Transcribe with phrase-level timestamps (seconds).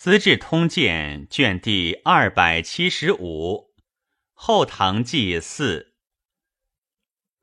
[0.00, 3.70] 资治通鉴》卷第二百七十五，
[4.32, 5.92] 《后唐纪四》。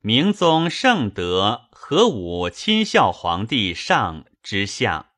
[0.02, 5.12] 明宗圣德和武亲孝皇帝上之下。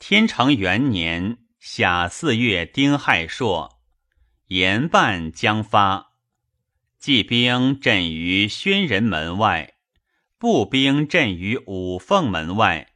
[0.00, 3.80] 天成元年夏四月丁亥朔，
[4.48, 6.14] 严办将发，
[6.98, 9.74] 骑兵阵于宣仁门外，
[10.36, 12.91] 步兵阵于五凤门外。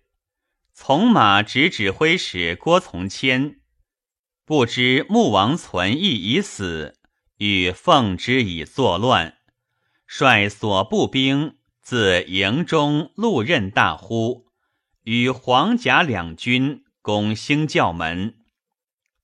[0.79, 3.61] 从马直指挥使郭从谦，
[4.45, 6.99] 不知穆王存义已死，
[7.39, 9.39] 与奉之以作乱，
[10.07, 14.49] 率所部兵自营中路任大呼，
[15.05, 18.35] 与黄甲两军攻兴教门。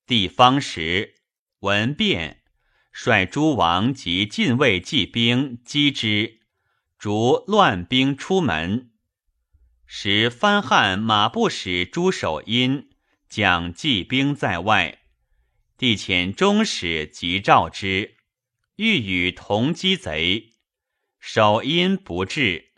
[0.06, 1.16] 地方时
[1.60, 2.40] 闻变，
[2.92, 6.40] 率诸王及禁卫骑兵击之，
[6.98, 8.91] 逐乱兵出门。
[9.94, 12.88] 时藩汉马步使朱守殷
[13.28, 15.02] 将骑兵在外，
[15.76, 18.16] 帝遣中使急召之，
[18.76, 20.54] 欲与同击贼。
[21.20, 22.70] 守殷不至，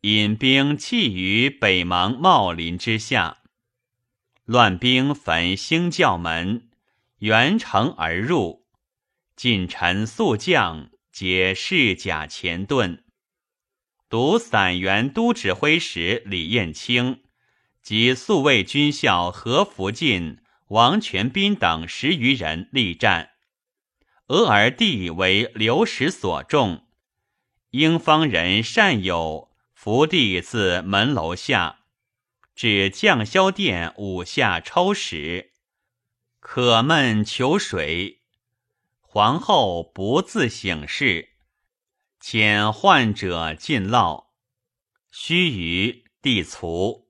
[0.00, 3.44] 引兵弃于北邙茂林之下。
[4.44, 6.68] 乱兵焚兴教门，
[7.18, 8.66] 援城而入，
[9.36, 13.05] 近臣宿将皆士甲前盾。
[14.08, 17.24] 独散元都指挥使李彦清
[17.82, 23.30] 及宿卫军校何福进、王全斌等十余人力战，
[24.28, 26.86] 俄而地为流矢所中。
[27.70, 31.80] 英方人善有伏地自门楼下
[32.54, 35.52] 至将霄殿五下抽矢，
[36.38, 38.22] 可闷求水。
[39.00, 41.35] 皇后不自省事。
[42.28, 44.30] 遣患者尽烙，
[45.12, 47.08] 须臾地卒。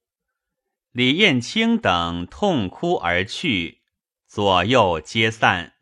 [0.92, 3.80] 李彦清等痛哭而去，
[4.26, 5.72] 左右皆散。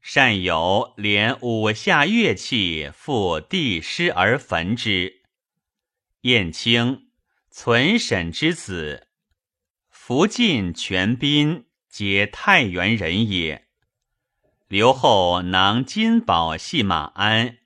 [0.00, 5.24] 善有连五下乐器赴帝师而焚之。
[6.22, 7.10] 彦清，
[7.50, 9.08] 存审之子，
[9.90, 13.68] 福晋、全斌皆太原人也。
[14.68, 17.57] 留后囊金宝系马鞍。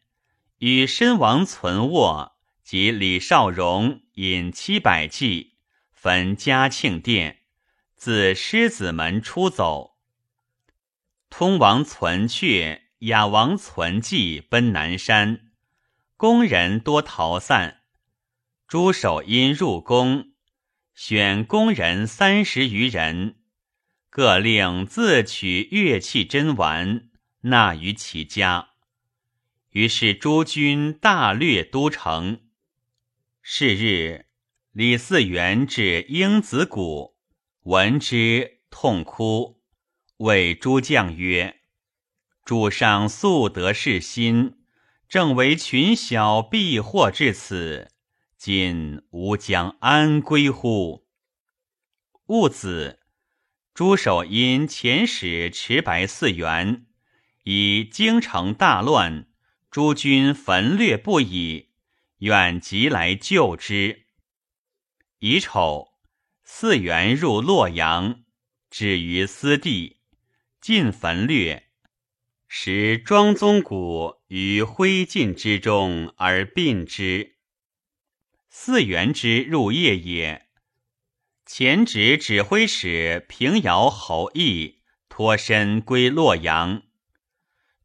[0.62, 5.54] 与身王存卧及李少荣引七百骑
[5.90, 7.40] 焚嘉庆殿，
[7.96, 9.96] 自狮子门出走。
[11.28, 15.50] 通王存阙、雅王存迹奔南山，
[16.16, 17.80] 宫人多逃散。
[18.68, 20.26] 朱守殷入宫，
[20.94, 23.34] 选宫人三十余人，
[24.08, 27.08] 各令自取乐器珍玩，
[27.40, 28.68] 纳于其家。
[29.72, 32.40] 于是诸军大略都城。
[33.40, 34.26] 是日，
[34.72, 37.16] 李嗣源至英子谷，
[37.62, 39.62] 闻之痛哭，
[40.18, 41.60] 谓诸将曰
[42.44, 44.58] ：“主上素得士心，
[45.08, 47.90] 正为群小避祸至此，
[48.36, 51.06] 今吾将安归乎？”
[52.28, 53.00] 戊子，
[53.72, 56.84] 朱守因遣使持白嗣源，
[57.44, 59.28] 以京城大乱。
[59.72, 61.70] 诸军焚掠不已，
[62.18, 64.04] 愿即来救之。
[65.20, 65.94] 乙丑，
[66.44, 68.22] 四元入洛阳，
[68.68, 70.02] 止于私地，
[70.60, 71.70] 尽焚掠，
[72.46, 77.36] 使庄宗谷于灰烬之中而殡之。
[78.50, 80.48] 四元之入夜也。
[81.46, 86.82] 前指指挥使平遥侯毅脱身归洛阳。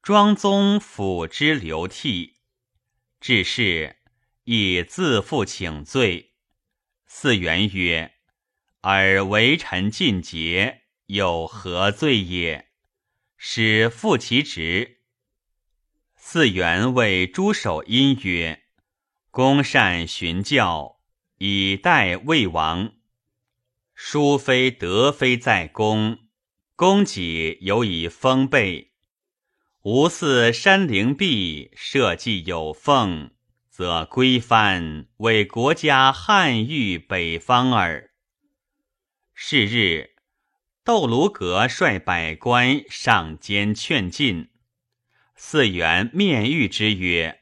[0.08, 2.36] 庄宗抚之流涕，
[3.20, 3.98] 至是
[4.46, 6.32] 亦自负请罪。
[7.06, 8.14] 四元曰
[8.84, 12.70] ：“尔为臣尽节，有何罪也？”
[13.36, 15.02] 使复其职。
[16.16, 18.64] 四元谓朱守殷曰
[19.30, 21.02] ：“公善循教，
[21.40, 22.94] 以待魏王。
[23.94, 26.20] 殊非德非在公，
[26.78, 28.86] 公己犹以封备。”
[29.84, 33.32] 吾似山陵璧，社稷有奉，
[33.70, 38.10] 则归藩为国家汉域北方耳。
[39.34, 40.16] 是日，
[40.84, 44.50] 窦卢阁率百官上监劝进。
[45.36, 47.42] 四元面谕之曰：“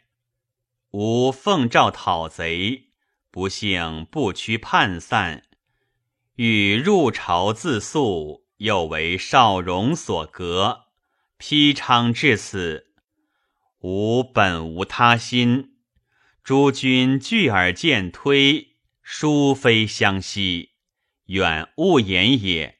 [0.91, 2.89] 吾奉诏讨贼，
[3.31, 5.43] 不幸不屈叛散，
[6.35, 10.81] 欲入朝自诉，又为少荣所革。”
[11.37, 12.93] 披昌至此，
[13.79, 15.77] 吾本无他心。
[16.43, 20.73] 诸君聚而见推，殊非相惜，
[21.25, 22.79] 远勿言也。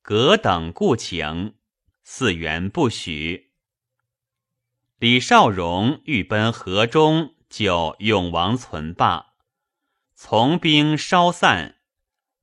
[0.00, 1.54] 葛等故请，
[2.02, 3.52] 四元不许。
[4.98, 9.34] 李少荣欲奔河中救永王存霸，
[10.14, 11.76] 从兵稍散，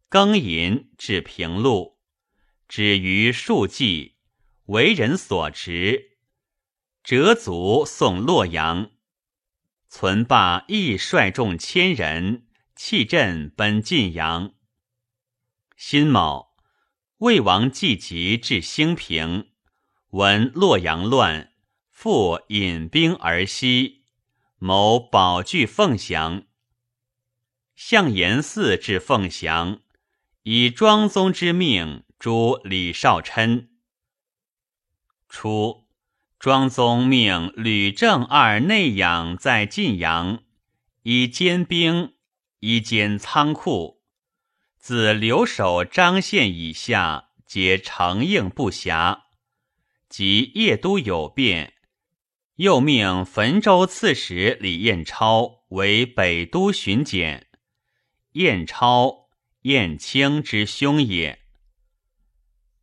[0.07, 1.97] 更寅至平陆，
[2.67, 4.18] 止于数骑，
[4.69, 6.19] 为人所执，
[7.03, 8.91] 折卒送洛阳。
[9.87, 12.45] 存霸亦率众千人
[12.75, 14.53] 弃阵奔晋阳。
[15.75, 16.55] 辛卯，
[17.17, 19.49] 魏王季吉至兴平，
[20.11, 21.51] 闻洛阳乱。
[21.89, 24.03] 复引兵而西，
[24.59, 26.43] 谋保据凤翔。
[27.75, 29.81] 向延嗣至凤翔，
[30.43, 33.68] 以庄宗之命诛李少琛。
[35.29, 35.85] 初，
[36.39, 40.43] 庄宗命吕正二内养在晋阳，
[41.03, 42.15] 以兼兵，
[42.59, 44.01] 以兼仓库。
[44.77, 49.21] 自留守张县以下，皆承应不暇。
[50.09, 51.75] 及邺都有变。
[52.55, 57.47] 又命汾州刺史李彦超为北都巡检。
[58.31, 59.29] 彦超，
[59.61, 61.39] 彦卿之兄也。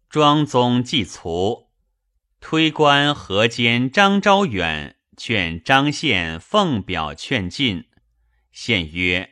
[0.08, 1.65] 庄宗既卒，
[2.48, 7.86] 推官河间张昭远劝张宪奉表劝进。
[8.52, 9.30] 宪曰：“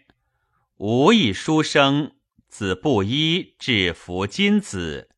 [0.79, 2.17] 吾一书生，
[2.49, 5.11] 子布衣至服金子，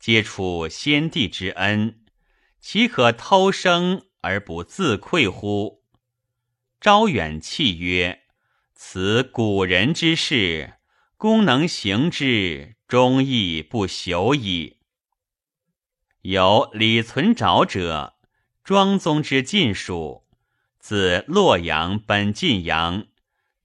[0.00, 2.00] 皆处先帝之恩，
[2.58, 5.82] 岂可偷生？”而不自愧乎？
[6.80, 8.20] 昭远泣曰
[8.74, 10.76] ：“此古人之事，
[11.18, 14.78] 公能行之，忠义不朽矣。”
[16.22, 18.14] 有李存沼者，
[18.62, 20.22] 庄宗之近属，
[20.78, 23.08] 自洛阳奔晋阳，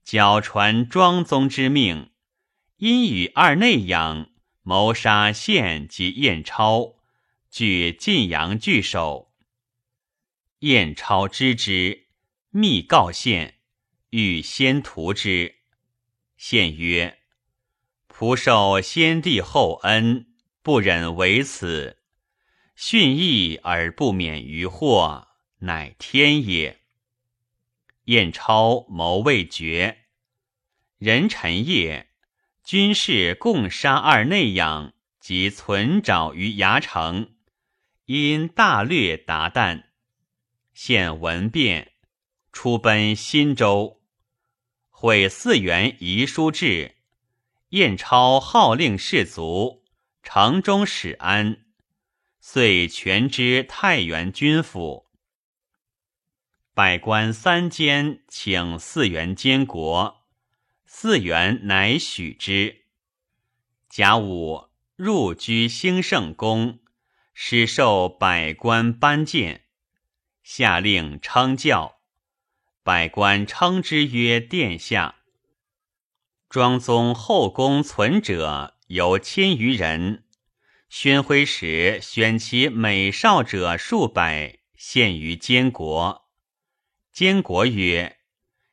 [0.02, 2.10] 矫传庄宗之命，
[2.78, 4.30] 因与二内养
[4.62, 6.96] 谋杀献及燕超，
[7.48, 9.32] 据晋阳据守。
[10.60, 12.08] 燕超知之，
[12.50, 13.60] 密告献，
[14.10, 15.54] 欲先屠之。
[16.36, 17.20] 献曰
[18.12, 20.26] ：“仆受先帝厚恩，
[20.60, 21.97] 不忍为此。
[22.80, 25.26] 训义而不免于祸，
[25.58, 26.78] 乃天也。”
[28.06, 30.04] 燕超谋未决。
[30.98, 32.10] 人臣夜，
[32.62, 37.34] 军士共杀二内养及存爪于牙城，
[38.04, 39.86] 因大略达旦。
[40.72, 41.90] 现闻变，
[42.52, 44.00] 出奔新州，
[44.88, 46.94] 毁四元遗书志。
[47.70, 49.82] 燕超号令士卒，
[50.22, 51.64] 城中始安，
[52.50, 55.04] 遂全知太原军府。
[56.72, 60.22] 百官三监请四元监国，
[60.86, 62.86] 四元乃许之。
[63.90, 66.78] 甲午，入居兴圣宫，
[67.34, 69.66] 始受百官颁荐。
[70.42, 71.98] 下令称教，
[72.82, 75.16] 百官称之曰殿下。
[76.48, 80.24] 庄宗后宫存者有千余人，
[80.88, 86.28] 宣徽时选其美少者数百，献于监国。
[87.12, 88.18] 监国曰：“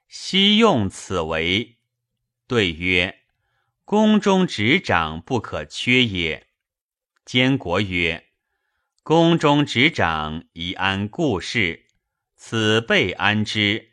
[0.08, 1.78] 昔用此为。”
[2.48, 3.22] 对曰
[3.84, 6.48] ：“宫中执掌不可缺也。”
[7.26, 8.24] 监国曰。
[9.04, 11.86] 宫中执掌以安故事，
[12.36, 13.92] 此备安之。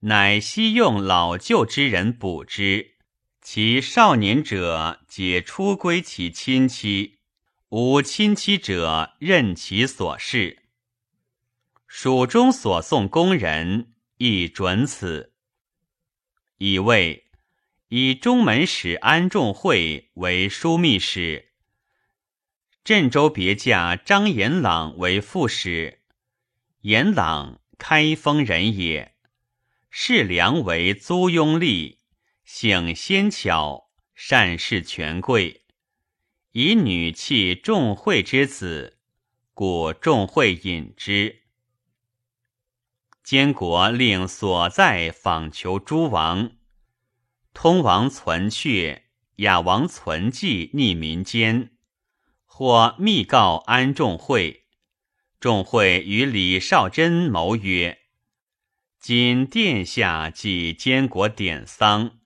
[0.00, 2.94] 乃悉用老旧之人补之，
[3.42, 7.20] 其少年者皆出归其亲戚，
[7.70, 10.64] 无亲戚者任其所事。
[11.86, 15.32] 蜀中所送宫人亦准此。
[16.58, 17.30] 以为
[17.88, 21.52] 以中门使安仲会为枢密使。
[22.84, 26.02] 镇州别驾张延朗为副使，
[26.82, 29.14] 延朗开封人也，
[29.90, 31.96] 世良为租庸吏，
[32.52, 35.62] 醒仙巧，善事权贵，
[36.50, 38.98] 以女弃仲惠之子，
[39.54, 41.42] 故仲惠引之。
[43.22, 46.50] 监国令所在访求诸王，
[47.54, 49.02] 通王存阙，
[49.36, 51.70] 雅王存迹匿民间。
[52.44, 54.66] 或密告安仲会，
[55.38, 58.00] 仲会与李少贞谋曰
[58.98, 62.18] ：“今殿下即监国典丧，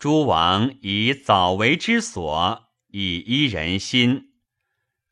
[0.00, 4.32] 诸王以早为之所，以依人心。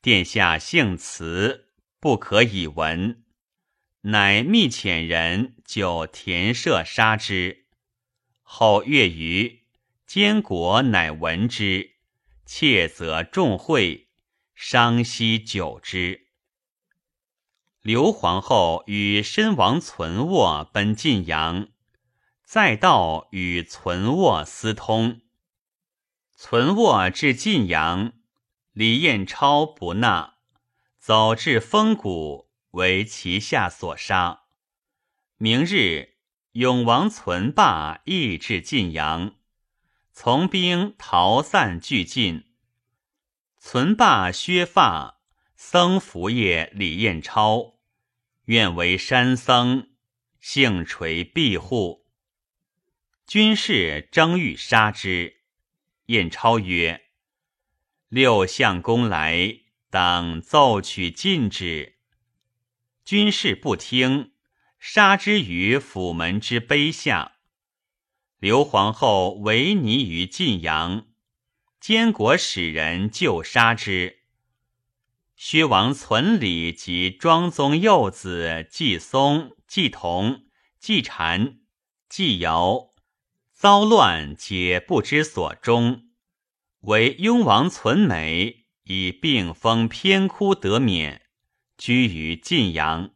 [0.01, 1.69] 殿下幸慈，
[2.01, 3.23] 不可以闻。
[4.01, 7.67] 乃密遣人就田舍杀之。
[8.41, 9.65] 后月余，
[10.07, 11.91] 监国乃闻之，
[12.47, 14.09] 窃则众会。”
[14.57, 16.29] 伤息久之。
[17.83, 21.69] 刘皇后与身王存卧奔晋阳，
[22.49, 25.21] 再道与存卧私通。
[26.35, 28.15] 存卧至晋阳，
[28.73, 30.39] 李彦超不纳，
[30.99, 34.45] 走至丰谷，为其下所杀。
[35.37, 36.15] 明日，
[36.53, 39.35] 永王存霸亦至晋阳，
[40.15, 42.47] 从兵逃散俱尽。
[43.59, 45.21] 存霸削发，
[45.55, 47.75] 僧服业李彦超。
[48.47, 49.91] 愿为山僧，
[50.41, 52.08] 幸垂庇护。
[53.29, 55.43] 军士争欲杀之，
[56.07, 57.03] 晏超曰
[58.09, 59.55] ：“六相公来，
[59.91, 61.97] 当奏取禁之。”
[63.05, 64.33] 军士不听，
[64.79, 67.33] 杀之于府门之碑下。
[68.39, 71.09] 刘皇后为泥于晋阳，
[71.79, 74.21] 监国使人救杀之。
[75.37, 80.47] 薛王存礼及庄宗幼子季松、季同、
[80.79, 81.59] 季禅、
[82.09, 82.88] 季尧，
[83.59, 86.05] 遭乱皆不知所终。
[86.83, 91.23] 唯雍王存美以病风偏枯得免，
[91.77, 93.11] 居于晋阳。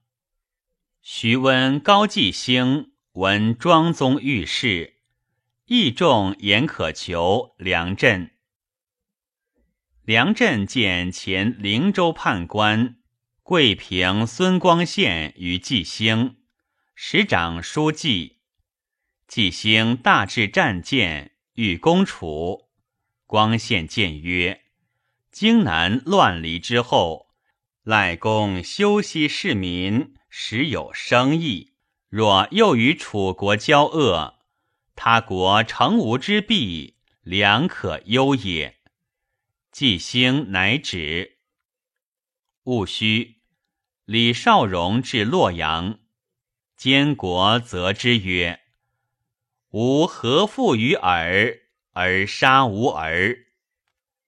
[1.00, 4.94] 徐温、高季兴闻庄宗遇事，
[5.66, 8.32] 义重言可求梁镇。
[10.04, 12.96] 梁震见前灵州判官
[13.44, 16.38] 桂平孙光宪于纪兴，
[16.96, 18.41] 使长书记。
[19.34, 22.68] 纪兴大至战舰，欲攻楚。
[23.24, 24.64] 光宪谏曰
[25.32, 27.28] ：“荆南乱离之后，
[27.82, 31.72] 赖公休息市民，时有生意。
[32.10, 34.34] 若又与楚国交恶，
[34.94, 38.80] 他国诚无之弊，良可忧也。”
[39.72, 41.38] 季兴乃止。
[42.64, 43.36] 戊戌，
[44.04, 46.00] 李少荣至洛阳，
[46.76, 48.60] 监国责之曰
[49.72, 51.58] ：“吾何负于尔，
[51.92, 53.36] 而杀吾儿？”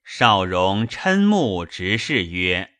[0.02, 2.72] 少荣嗔目直视曰：“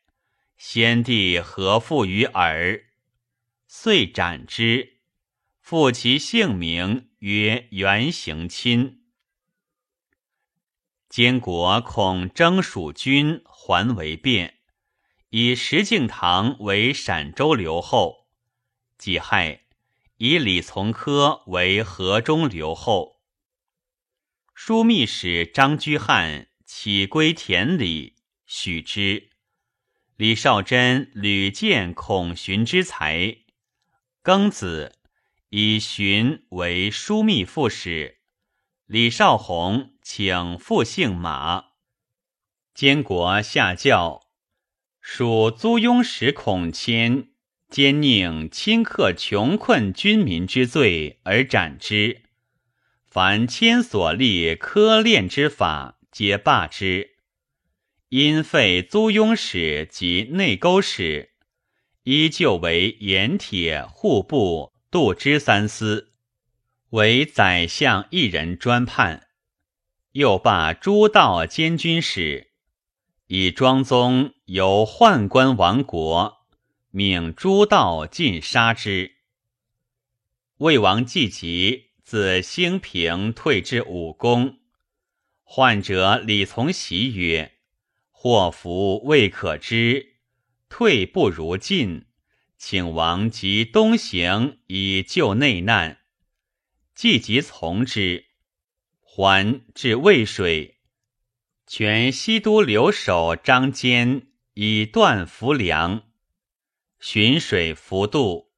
[0.59, 2.85] 先帝何负于尔？”
[3.69, 5.01] 遂斩之，
[5.61, 9.03] 复其姓名曰元行亲。
[11.09, 14.61] 监国恐征蜀军还为变，
[15.29, 18.29] 以石敬瑭为陕州留后。
[18.97, 19.64] 己亥，
[20.17, 23.21] 以李从珂为河中留后。
[24.57, 28.17] 枢密使张居翰起归田里，
[28.47, 29.31] 许之。
[30.17, 33.39] 李少贞屡见孔荀之才，
[34.23, 34.99] 庚子，
[35.49, 38.21] 以荀为枢密副使。
[38.87, 39.93] 李少红。
[40.07, 41.65] 请复姓马，
[42.75, 44.21] 监国下诏，
[45.01, 47.31] 属租庸使孔谦
[47.75, 52.23] 兼佞侵克穷困军民之罪而斩之。
[53.05, 57.17] 凡千所立苛练之法，皆罢之。
[58.11, 61.31] 因废租庸使及内勾使，
[62.05, 66.13] 依旧为盐铁户部度支三司，
[66.91, 69.27] 为宰相一人专判。
[70.13, 72.53] 又罢诸道监军使，
[73.27, 76.44] 以庄宗由宦官亡国，
[76.97, 79.17] 命诸道尽杀之。
[80.59, 84.61] 魏王季吉自兴平退至武功，
[85.43, 87.57] 患者李从袭曰
[88.13, 90.19] ：“祸福未可知，
[90.69, 92.07] 退不如进，
[92.57, 95.99] 请王即东行以救内难。”
[96.95, 98.27] 季吉从之。
[99.01, 100.77] 还至渭水，
[101.67, 106.05] 全西都留守张坚以断浮梁，
[107.07, 108.51] 寻水浮渡，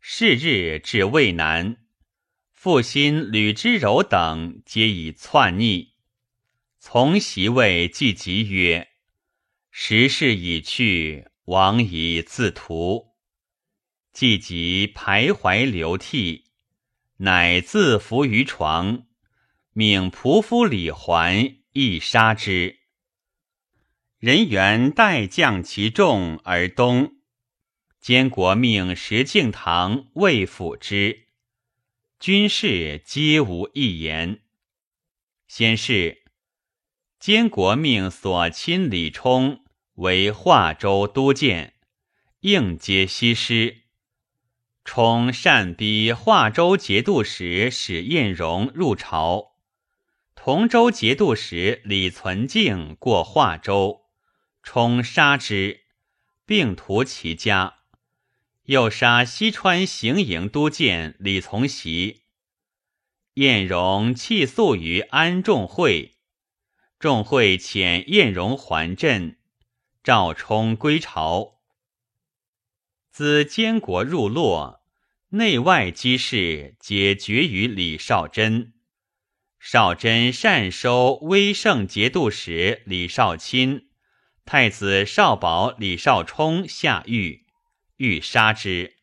[0.00, 1.76] 是日至渭南。
[2.50, 5.92] 复新吕之柔等皆已篡逆，
[6.80, 8.88] 从袭谓季吉曰
[9.70, 13.14] ：“时势已去，王以自图。”
[14.12, 16.46] 季吉徘徊流涕，
[17.18, 19.06] 乃自伏于床。
[19.72, 22.80] 命仆夫李环亦杀之。
[24.18, 27.18] 人员待将其众而东，
[28.04, 31.28] 监国命石敬瑭为辅之，
[32.20, 34.42] 军士皆无一言。
[35.48, 36.24] 先是，
[37.18, 41.76] 监国命所亲李冲为华州都监，
[42.40, 43.84] 应接西施。
[44.84, 49.54] 冲善逼华州节度使史彦荣入朝。
[50.34, 54.02] 同州节度使李存敬过华州，
[54.62, 55.86] 冲杀之，
[56.44, 57.73] 并屠其家。
[58.64, 62.22] 又杀西川行营都监李从袭。
[63.34, 66.16] 晏荣弃宿于安仲会，
[66.98, 69.38] 仲会遣晏荣还镇，
[70.02, 71.60] 赵冲归朝。
[73.10, 74.80] 自监国入洛，
[75.30, 78.72] 内外机事皆决于李少贞。
[79.58, 83.88] 少贞善收威胜节度使李少钦、
[84.44, 87.43] 太子少保李少冲下狱，
[87.96, 88.96] 欲杀之。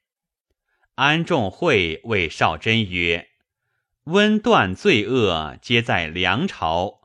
[0.96, 3.30] 安仲会谓少贞曰。
[4.06, 7.02] 温断罪恶，皆在梁朝。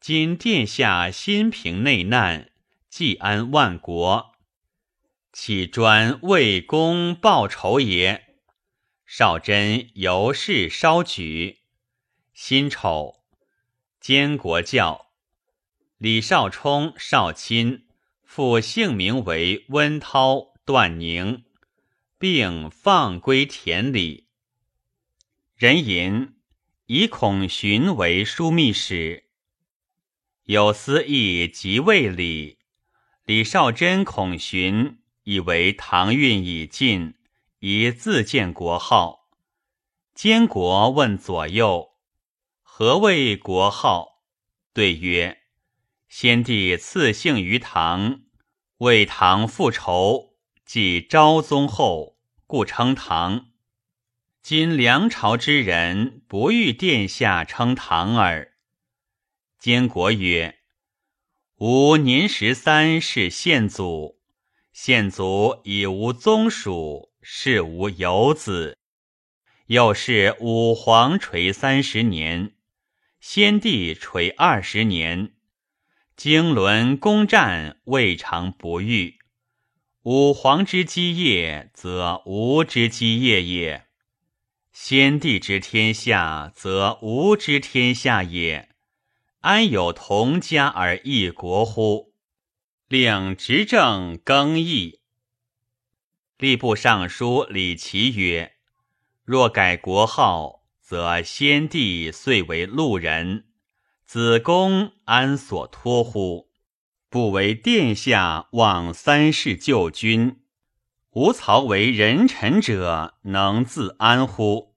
[0.00, 2.50] 今殿下心平内难，
[2.90, 4.32] 济安万国，
[5.32, 8.34] 岂专为公报仇也？
[9.06, 11.60] 少贞由是稍举。
[12.32, 13.24] 辛丑，
[14.00, 15.06] 监国教
[15.98, 17.86] 李少冲、少钦，
[18.24, 21.44] 复姓名为温涛、段宁，
[22.18, 24.28] 并放归田里。
[25.54, 26.36] 人吟
[26.86, 29.24] 以孔寻为枢密使，
[30.44, 32.60] 有司议即位礼。
[33.26, 37.14] 李少贞、孔寻以为唐运已尽，
[37.58, 39.28] 宜自建国号。
[40.14, 41.90] 监国问左右
[42.62, 44.22] ：“何谓国号？”
[44.72, 45.42] 对曰
[46.08, 48.22] ：“先帝赐姓于唐，
[48.78, 50.33] 为唐复仇，
[50.64, 53.46] 即昭宗后，故称唐。”
[54.42, 58.52] 今梁朝之人不欲殿下称唐耳。
[59.58, 60.58] 监国曰
[61.56, 64.20] ：“吾年十三，是献祖。
[64.74, 68.76] 献祖已无宗属，是无有子。
[69.68, 72.52] 又是武皇垂三十年，
[73.20, 75.32] 先帝垂二十年，
[76.16, 79.18] 经纶攻战，未尝不遇。
[80.04, 83.86] 武皇之基业，则吾之基业也。”
[84.70, 88.68] 先帝之天下，则吾之天下也。
[89.40, 92.12] 安有同家而异国乎？
[92.86, 95.00] 令执政更易。
[96.38, 98.56] 吏部尚书李琦曰
[99.24, 103.46] ：“若改国号，则先帝遂为路人，
[104.04, 106.50] 子公安所托乎？
[107.14, 110.40] 不为殿下望三世旧君。”
[111.14, 114.74] 吾曹为人臣者，能自安乎？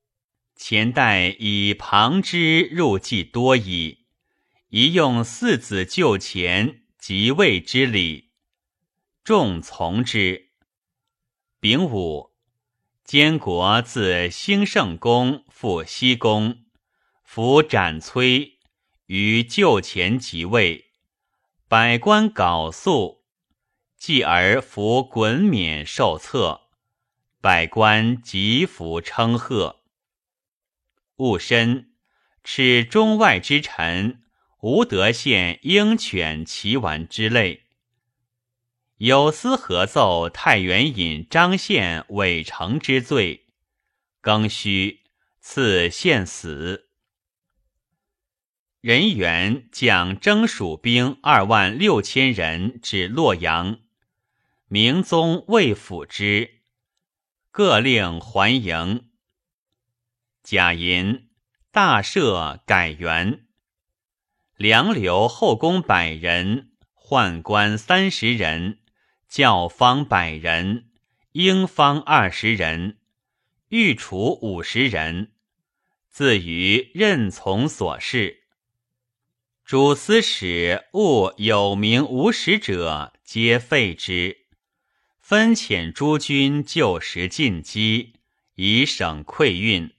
[0.56, 4.06] 前代以旁之入计多矣，
[4.70, 8.30] 宜用四子就前即位之礼，
[9.24, 10.50] 众从之。
[11.60, 12.34] 丙午，
[13.04, 16.60] 监国自兴圣宫复西宫，
[17.24, 18.60] 服斩崔
[19.08, 20.87] 于就前即位，
[21.70, 23.26] 百官缟素。
[23.98, 26.62] 继而服衮冕受册，
[27.42, 29.82] 百官即服称贺。
[31.18, 31.92] 戊申，
[32.42, 34.22] 耻中外之臣，
[34.62, 37.64] 无得献鹰犬奇玩之类。
[38.98, 43.48] 有司合奏太原尹张宪伪成之罪，
[44.22, 45.02] 更戌
[45.42, 46.87] 赐献死。
[48.82, 53.80] 人员将征蜀兵二万六千人至洛阳。
[54.68, 56.62] 明宗未抚之，
[57.52, 59.10] 各令还营。
[60.44, 61.26] 贾银。
[61.70, 63.46] 大赦改元，
[64.56, 68.80] 梁留后宫百人，宦官三十人，
[69.30, 70.90] 教坊百人，
[71.34, 72.98] 应方二十人，
[73.68, 75.34] 御厨五十人，
[76.10, 78.37] 自于任从所事。
[79.68, 84.46] 主司使务有名无实者，皆废之。
[85.20, 88.14] 分遣诸军就时进击，
[88.56, 89.94] 以省馈运。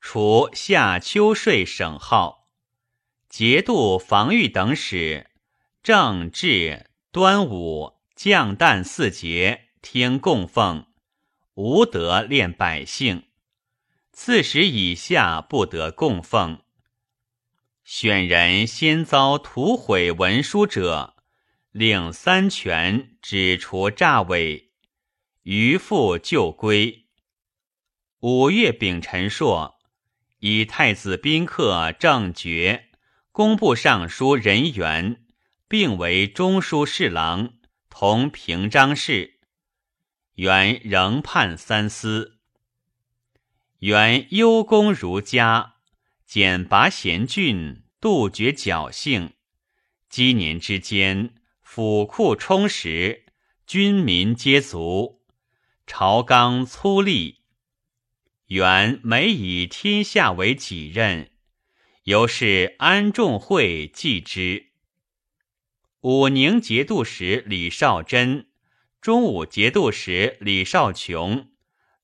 [0.00, 2.48] 除夏秋税省号，
[3.28, 5.26] 节度防御等使，
[5.82, 10.86] 正至端午降诞四节听供奉，
[11.52, 13.24] 无得恋百姓。
[14.10, 16.63] 次时以下不得供奉。
[17.84, 21.12] 选人先遭屠毁文书者。
[21.70, 24.70] 令三权指除诈伪，
[25.42, 27.08] 余复旧归。
[28.20, 29.74] 五月丙辰朔，
[30.38, 32.90] 以太子宾客正爵、
[33.32, 35.24] 工部尚书任元，
[35.66, 37.54] 并为中书侍郎，
[37.90, 39.40] 同平章事。
[40.34, 42.38] 元仍判三司。
[43.80, 45.73] 元优公儒家，
[46.34, 49.34] 简拔贤俊，杜绝侥幸。
[50.08, 51.32] 积年之间。
[51.62, 53.26] 府库充实，
[53.68, 55.22] 军民皆足，
[55.86, 57.42] 朝纲粗立。
[58.46, 61.30] 原每以天下为己任，
[62.02, 64.70] 由是安众会继之。
[66.00, 68.48] 武宁节度使李少贞，
[69.00, 71.52] 中武节度使李少琼，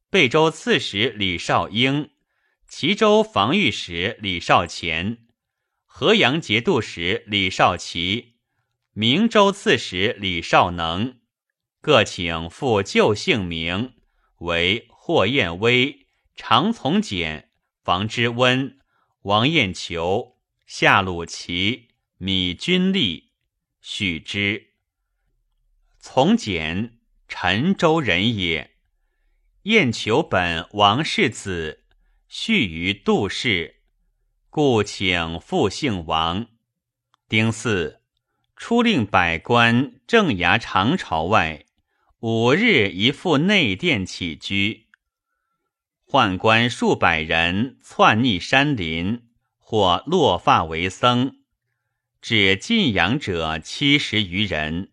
[0.09, 2.11] 贝州刺史李少英，
[2.71, 5.19] 齐州防御使李少乾，
[5.87, 8.37] 河阳节度使李少奇，
[8.93, 11.19] 明州刺史李少能，
[11.81, 13.95] 各请复旧姓名
[14.39, 16.07] 为霍彦威。
[16.37, 17.51] 常从简、
[17.83, 18.79] 房之温、
[19.23, 23.33] 王彦求、夏鲁齐、米君立、
[23.81, 24.75] 许之。
[25.99, 28.77] 从简，陈州人也。
[29.65, 31.80] 彦求本王氏子，
[32.33, 33.81] 续于杜氏，
[34.51, 36.47] 故请复姓王。
[37.29, 37.99] 丁巳，
[38.55, 41.65] 出令百官正衙长朝外，
[42.21, 44.87] 五日一赴内殿起居。
[46.07, 49.25] 宦官数百人窜逆山林，
[49.59, 51.41] 或落发为僧，
[52.23, 54.93] 至晋阳者七十余人。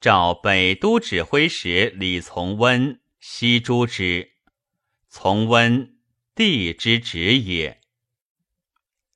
[0.00, 4.30] 召北都指挥使李从温悉诛之。
[5.10, 5.95] 从温，
[6.36, 7.80] 帝之侄也。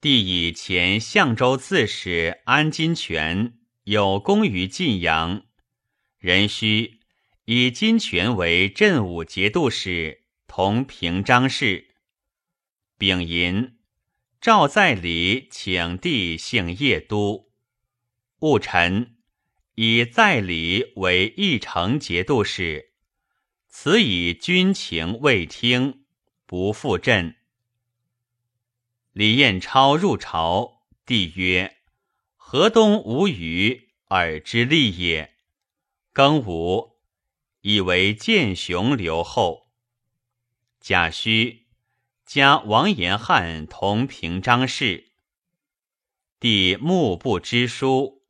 [0.00, 5.44] 帝以前相州刺史安金泉有功于晋阳，
[6.18, 6.98] 人须
[7.44, 10.24] 以金泉为镇武节度使。
[10.46, 11.94] 同平章事，
[12.96, 13.76] 丙寅，
[14.40, 17.50] 赵在礼请帝幸邺都。
[18.38, 19.18] 戊辰，
[19.74, 22.94] 以在礼为义城节度使。
[23.68, 25.99] 此以军情未听，
[26.50, 27.36] 不复朕。
[29.12, 31.76] 李彦超入朝，帝曰
[32.34, 35.36] ：“河东无虞，尔之利也。”
[36.12, 36.96] 庚午，
[37.60, 39.68] 以为建雄留后。
[40.80, 41.66] 贾诩
[42.26, 45.12] 加王延翰同平章事，
[46.40, 48.24] 帝目不知书，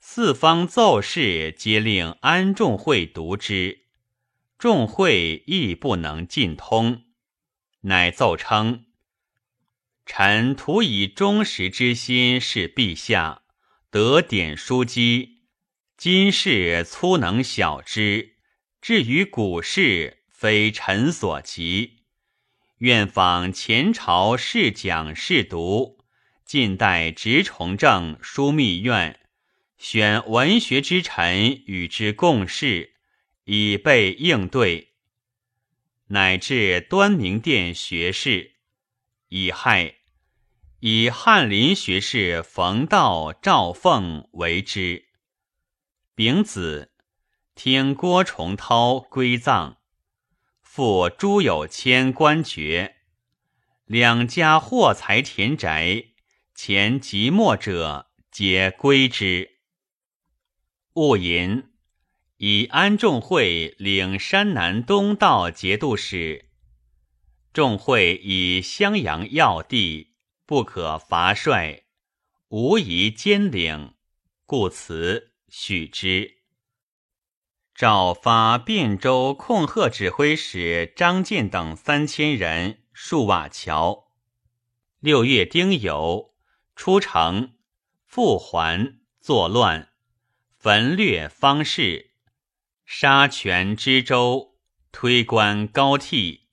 [0.00, 3.84] 四方奏事皆令安仲会读之，
[4.58, 7.04] 仲会亦不能尽通，
[7.82, 8.86] 乃奏称
[10.04, 13.42] ：“臣徒以忠实之心事陛下，
[13.90, 15.42] 得典书机，
[15.96, 18.36] 今事粗能晓之，
[18.80, 22.00] 至于古事。”非臣所及，
[22.78, 26.00] 愿访前朝试讲试读，
[26.44, 29.20] 近代直崇政枢密院，
[29.78, 32.94] 选文学之臣与之共事，
[33.44, 34.91] 以备应对。
[36.08, 38.56] 乃至端明殿学士，
[39.28, 39.94] 乙亥，
[40.80, 45.06] 以翰林学士冯道、赵凤为之。
[46.14, 46.92] 丙子，
[47.54, 49.78] 听郭崇韬归葬。
[50.60, 52.96] 复朱有谦官爵，
[53.84, 56.06] 两家货财田宅，
[56.54, 59.58] 前即墨者皆归之。
[60.94, 61.71] 戊寅，
[62.44, 66.46] 以安众会领山南东道节度使。
[67.52, 71.84] 众会以襄阳要地，不可伐帅，
[72.48, 73.94] 无宜兼领，
[74.44, 76.38] 故辞许之。
[77.76, 84.08] 诏发汴州控贺指挥使张建等三千人戍瓦桥。
[84.98, 86.32] 六月丁酉，
[86.74, 87.52] 出城，
[88.04, 89.92] 复还，作乱，
[90.58, 92.10] 焚掠方士，
[92.94, 94.58] 杀权知州，
[94.92, 96.50] 推官高替，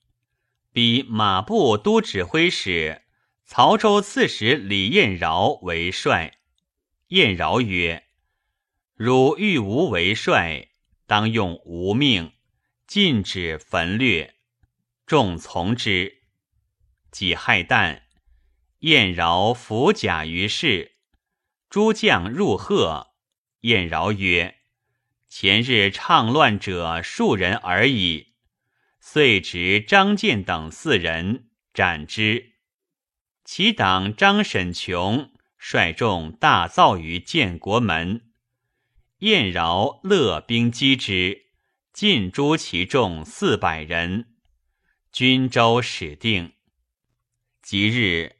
[0.72, 3.02] 逼马步都指挥使、
[3.44, 6.38] 曹州刺史李彦饶为帅。
[7.08, 8.06] 彦饶曰
[8.96, 10.68] ：“汝欲吾为帅？”
[11.06, 12.32] 当用吾命，
[12.86, 14.36] 禁止焚掠，
[15.04, 16.22] 众从之。
[17.10, 18.04] 己亥旦，
[18.78, 20.96] 彦饶伏甲于市，
[21.68, 23.08] 诸将入贺。
[23.60, 24.56] 彦饶曰
[25.30, 28.34] ：“前日倡乱者数人而已。”
[29.00, 32.52] 遂执张建等四人斩之。
[33.44, 38.26] 其党张沈琼率众大造于建国门。
[39.20, 41.46] 燕饶勒兵击之，
[41.92, 44.34] 尽诛其众四百人。
[45.10, 46.52] 军州始定。
[47.62, 48.36] 即日，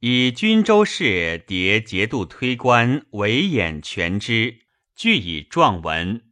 [0.00, 4.60] 以军州事迭节度推官韦衍全之，
[4.96, 6.22] 俱以状文。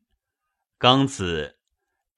[0.82, 1.60] 庚子，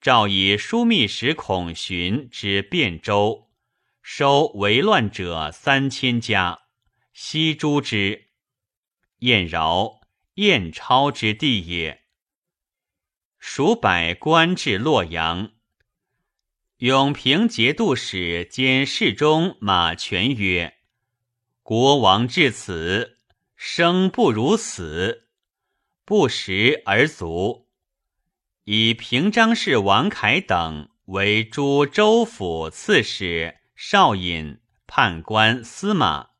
[0.00, 3.50] 诏以枢密使孔寻之汴州，
[4.00, 6.60] 收为乱者三千家，
[7.12, 8.30] 悉诛之。
[9.18, 10.00] 燕饶。
[10.36, 12.04] 燕超之地也。
[13.38, 15.52] 蜀百官至洛阳。
[16.78, 20.78] 永平节度使兼侍中马权曰
[21.62, 23.18] ：“国王至此，
[23.56, 25.28] 生不如死，
[26.06, 27.63] 不食而卒。
[28.64, 36.30] 以平章事王凯等为诸州府刺史、少尹、判官、司马，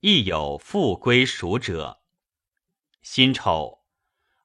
[0.00, 2.00] 亦有复归蜀者。
[3.02, 3.80] 辛丑，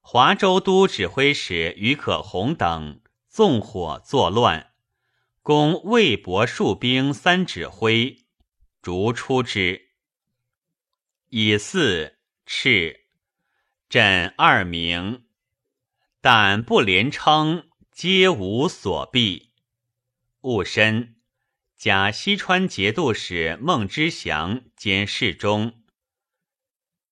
[0.01, 2.99] 华州都指挥使于可洪等
[3.30, 4.71] 纵火作乱。”
[5.41, 8.25] 攻魏博戍兵三指挥，
[8.82, 9.91] 逐出之。
[11.30, 13.06] 以四赤，
[13.89, 15.23] 朕二名，
[16.24, 19.54] 但不连称，皆无所避。
[20.42, 21.16] 戊申，
[21.76, 25.82] 假西川节度使孟知祥兼侍中。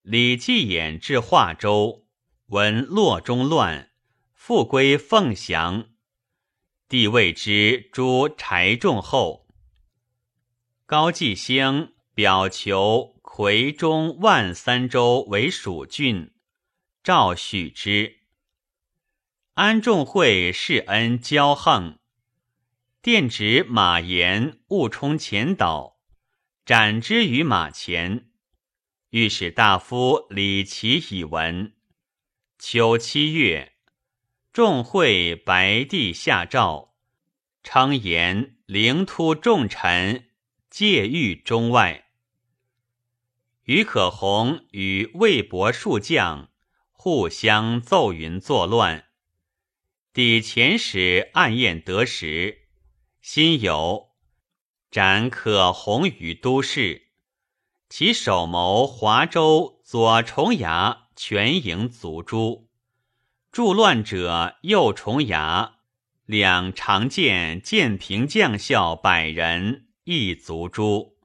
[0.03, 2.05] 李继衍至华州，
[2.47, 3.89] 闻洛中乱，
[4.35, 5.89] 复归凤翔。
[6.87, 9.47] 帝谓之诸柴众后，
[10.85, 16.31] 高季兴表求夔中万三州为蜀郡，
[17.03, 18.18] 诏许之。
[19.59, 21.99] 安仲会世恩骄横，
[23.01, 25.97] 殿旨马延误冲前导，
[26.65, 28.29] 斩之于马前。
[29.09, 31.73] 御史大夫李琦以闻。
[32.57, 33.73] 秋七月。
[34.53, 36.95] 众会白帝下诏，
[37.61, 40.29] 称言灵突重臣，
[40.69, 42.05] 戒狱中外。
[43.65, 46.49] 于可洪与魏博数将
[46.93, 49.07] 互相奏云作乱。
[50.11, 52.63] 抵前使暗宴得时，
[53.21, 54.09] 心有
[54.89, 57.09] 斩可洪于都市。
[57.89, 62.69] 其首谋华州左重牙全营卒诛。
[63.51, 65.77] 助乱者右重牙，
[66.25, 71.19] 两长剑建平将校百人，亦卒诛。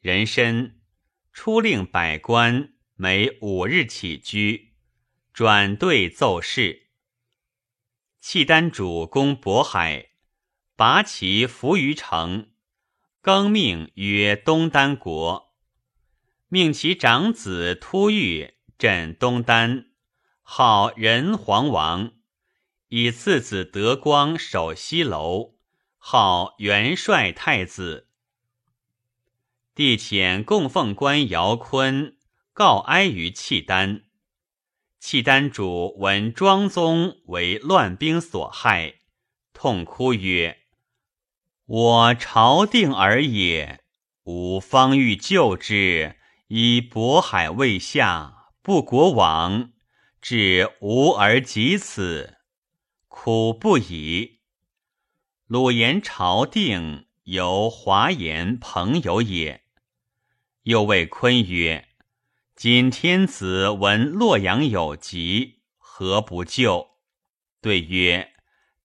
[0.00, 0.80] 人参
[1.32, 4.72] 初令百官每五日起居，
[5.32, 6.87] 转队奏事。
[8.20, 10.10] 契丹主攻渤海，
[10.76, 12.50] 拔其伏于城，
[13.20, 15.54] 更命曰东丹国，
[16.48, 19.86] 命其长子突遇镇东丹。
[20.42, 22.12] 号仁皇王，
[22.88, 25.54] 以次子德光守西楼，
[25.98, 28.08] 号元帅太子。
[29.74, 32.16] 帝遣供奉官姚坤
[32.52, 34.07] 告哀于契丹。
[35.00, 38.94] 契丹主闻庄宗为乱兵所害，
[39.52, 40.58] 痛哭曰
[41.66, 43.80] ：“我朝定而也，
[44.24, 46.16] 吾方欲救之，
[46.48, 49.72] 以渤海未下，不国亡。”
[50.20, 52.38] 至吾而及此，
[53.06, 54.40] 苦不已。
[55.46, 59.62] 鲁言朝定，由华言朋友也。
[60.64, 61.87] 又谓坤曰
[62.60, 66.88] ：“今天子闻洛阳有疾，何不救？”
[67.62, 68.32] 对曰：“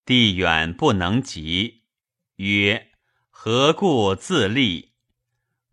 [0.05, 1.85] 地远不能及。”
[2.37, 2.91] 曰
[3.31, 4.91] ：“何故自立？”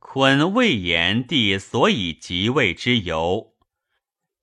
[0.01, 3.59] 昆未言帝所以即位之由。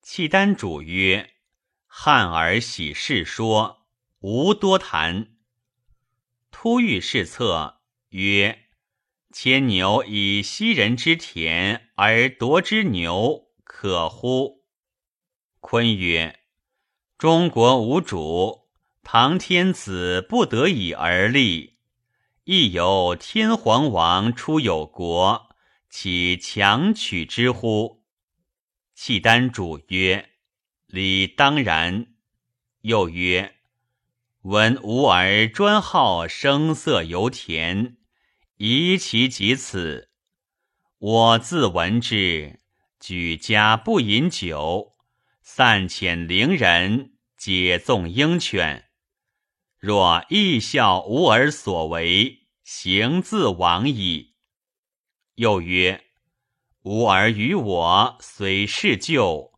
[0.04, 1.32] 契丹主曰
[1.88, 3.88] ：“汉儿喜事说，
[4.20, 5.30] 无多谈。”
[6.52, 8.66] 突遇试策曰
[9.34, 13.47] ：“牵牛以西人之田而夺之牛，
[13.80, 14.64] 可乎？”
[15.62, 16.40] 坤曰
[17.16, 18.68] ：“中国无主，
[19.04, 21.78] 唐天子不得已而立，
[22.46, 25.56] 亦有天皇王出有国，
[25.92, 28.04] 岂强取之乎？”
[28.98, 30.32] 契丹主曰
[30.88, 32.08] ：“理当然。”
[32.82, 33.58] 又曰
[34.42, 37.98] ：“闻吾儿专好声色游田，
[38.56, 40.10] 宜其及此。
[40.98, 42.60] 我自闻之，
[43.00, 44.96] 举家不饮酒，
[45.42, 48.86] 散遣伶人，解纵鹰犬。
[49.78, 54.36] 若亦效吾儿所为，行自往矣。”
[55.36, 56.04] 又曰。
[56.84, 59.52] 吾儿与我虽是旧，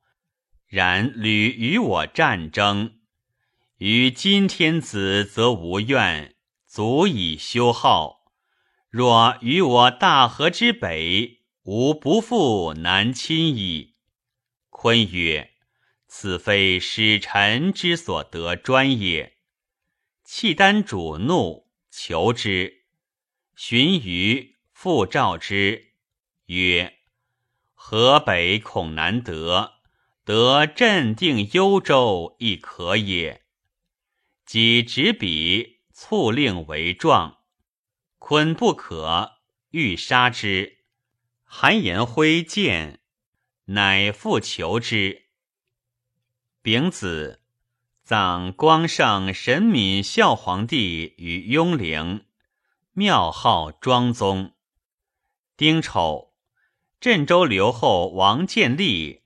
[0.66, 3.02] 然屡与我战争。
[3.78, 8.34] 于今天子则无怨，足以休好。
[8.90, 11.39] 若与我大河之北，
[11.72, 13.94] 吾不复南亲矣。
[14.72, 15.52] 坤曰
[16.10, 19.38] ：“此非使臣之所得专也。”
[20.26, 22.86] 契丹主怒，求之。
[23.56, 25.94] 荀彧复召之，
[26.48, 26.98] 曰。
[27.76, 29.74] 河北恐难得，
[30.26, 33.44] 得镇定幽州亦可也。
[34.44, 37.42] 即执笔促令为状，
[38.18, 39.34] 坤不可，
[39.70, 40.79] 欲杀之。
[41.52, 43.00] 韩延辉见，
[43.66, 45.24] 乃复求之。
[46.62, 47.42] 丙子，
[48.04, 52.24] 葬光圣神敏孝皇帝于雍陵，
[52.94, 54.54] 庙号庄宗。
[55.58, 56.36] 丁丑，
[57.00, 59.24] 镇州留后王建立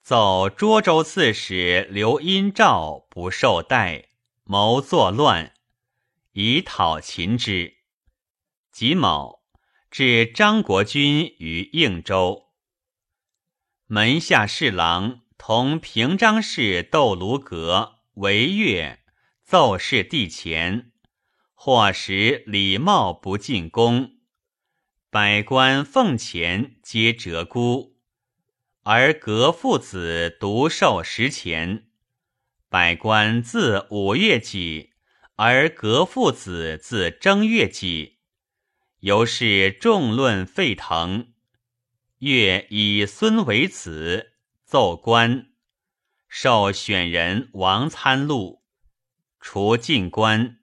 [0.00, 4.10] 奏涿州刺史刘殷照不受待，
[4.44, 5.52] 谋作乱，
[6.34, 7.78] 以讨秦之。
[8.70, 9.37] 己卯。
[9.90, 12.48] 至张国军于应州，
[13.86, 18.98] 门下侍郎同平章事窦卢阁为乐
[19.42, 20.92] 奏事帝前，
[21.54, 24.18] 或时礼貌不进宫，
[25.08, 27.96] 百官奉钱皆折孤，
[28.82, 31.86] 而阁父子独受食钱。
[32.68, 34.90] 百官自五月己，
[35.36, 38.17] 而阁父子自正月己。
[39.00, 41.28] 由是众论沸腾，
[42.18, 44.32] 越以孙为子，
[44.64, 45.50] 奏官，
[46.26, 48.64] 授选人王参录，
[49.40, 50.58] 除进官。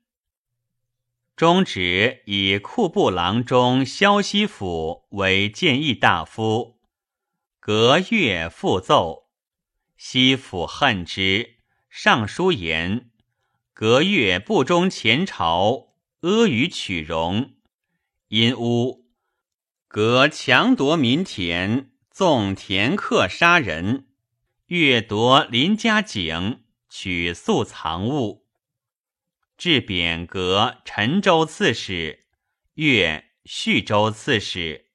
[1.38, 6.82] 中旨以库部郎中萧西府为谏议大夫，
[7.62, 9.30] 隔月复奏，
[9.96, 11.56] 西府恨之，
[11.90, 13.12] 上书言：
[13.74, 17.55] 隔月不忠前朝，阿谀取容。
[18.30, 19.06] 因乌
[19.88, 24.08] 隔强夺民田，纵田客杀人，
[24.66, 28.48] 掠夺邻家井，取素藏物。
[29.58, 32.26] 至贬阁陈州刺史，
[32.74, 34.88] 越叙州刺史。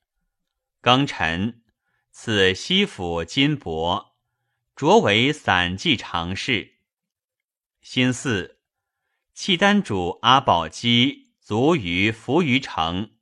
[0.82, 1.62] 庚辰，
[2.10, 4.08] 赐西府金帛，
[4.74, 6.78] 擢为散骑常侍。
[7.80, 8.56] 辛巳，
[9.32, 13.12] 契丹主阿保机卒于扶余城。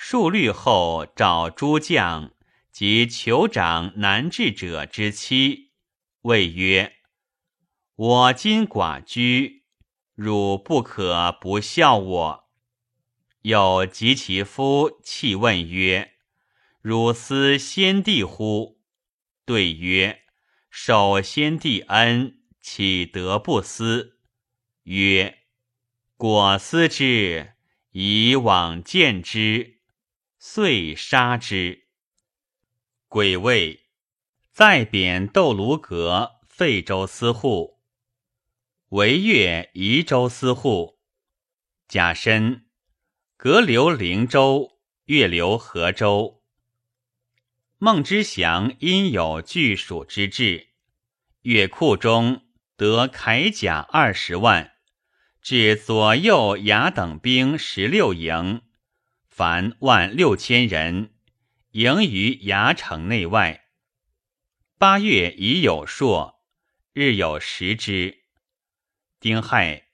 [0.00, 2.30] 数律后，召诸将
[2.70, 5.72] 及酋长难治者之妻，
[6.22, 6.94] 谓曰
[7.96, 9.64] ：“我今寡居，
[10.14, 12.44] 汝不可不孝我。”
[13.42, 16.12] 又及其夫，泣问曰
[16.80, 18.78] ：“汝思先帝乎？”
[19.44, 20.20] 对曰
[20.70, 24.16] ：“受先帝恩，岂得不思？”
[24.84, 25.40] 曰
[26.16, 27.54] ：“果思之，
[27.90, 29.74] 以往见之。”
[30.38, 31.88] 遂杀之。
[33.08, 33.88] 癸未，
[34.52, 37.80] 再贬窦卢阁废州司户，
[38.90, 41.00] 为越宜州司户。
[41.88, 42.66] 甲申，
[43.36, 46.44] 阁留灵州，越留河州。
[47.78, 50.68] 孟知祥因有据属之志，
[51.42, 52.42] 越库中
[52.76, 54.72] 得铠甲二十万，
[55.42, 58.62] 至左右牙等兵十六营。
[59.38, 61.12] 凡万六千人，
[61.70, 63.66] 营于牙城内外。
[64.78, 66.42] 八月已有朔，
[66.92, 68.24] 日有食之。
[69.20, 69.90] 丁亥，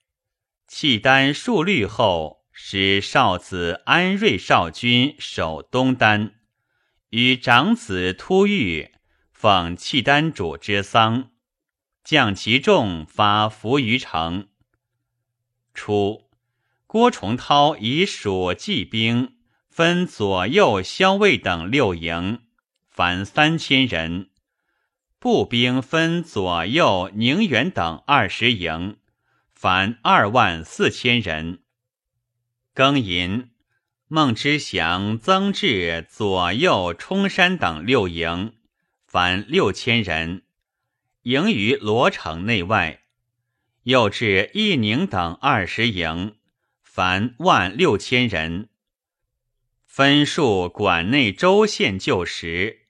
[0.67, 6.37] 契丹数律后，使少子安瑞少君守东丹，
[7.11, 8.93] 与长子突遇
[9.31, 11.33] 奉契丹主之丧，
[12.03, 14.49] 将其众发伏于城。
[15.75, 16.31] 初，
[16.87, 19.34] 郭崇韬以蜀骑兵。
[19.77, 22.43] 分左右骁卫等六营，
[22.89, 24.29] 凡三千人；
[25.19, 28.99] 步兵分左右宁远等二十营，
[29.53, 31.59] 凡二万四千人。
[32.73, 33.51] 庚寅，
[34.07, 38.53] 孟知祥增至左右冲山等六营，
[39.09, 40.43] 凡六千人，
[41.23, 43.01] 营于罗城内外；
[43.83, 46.37] 又至义宁等二十营，
[46.85, 48.69] 凡万六千人。
[49.97, 52.89] 分数管内州县旧时，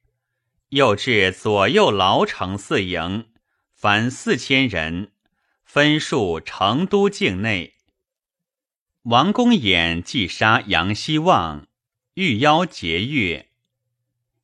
[0.71, 3.27] 又至左右牢城四营，
[3.75, 5.13] 凡四千人。
[5.67, 7.75] 分数成都境内。
[9.03, 11.69] 王公衍既杀杨希望，
[12.15, 13.49] 欲邀节钺。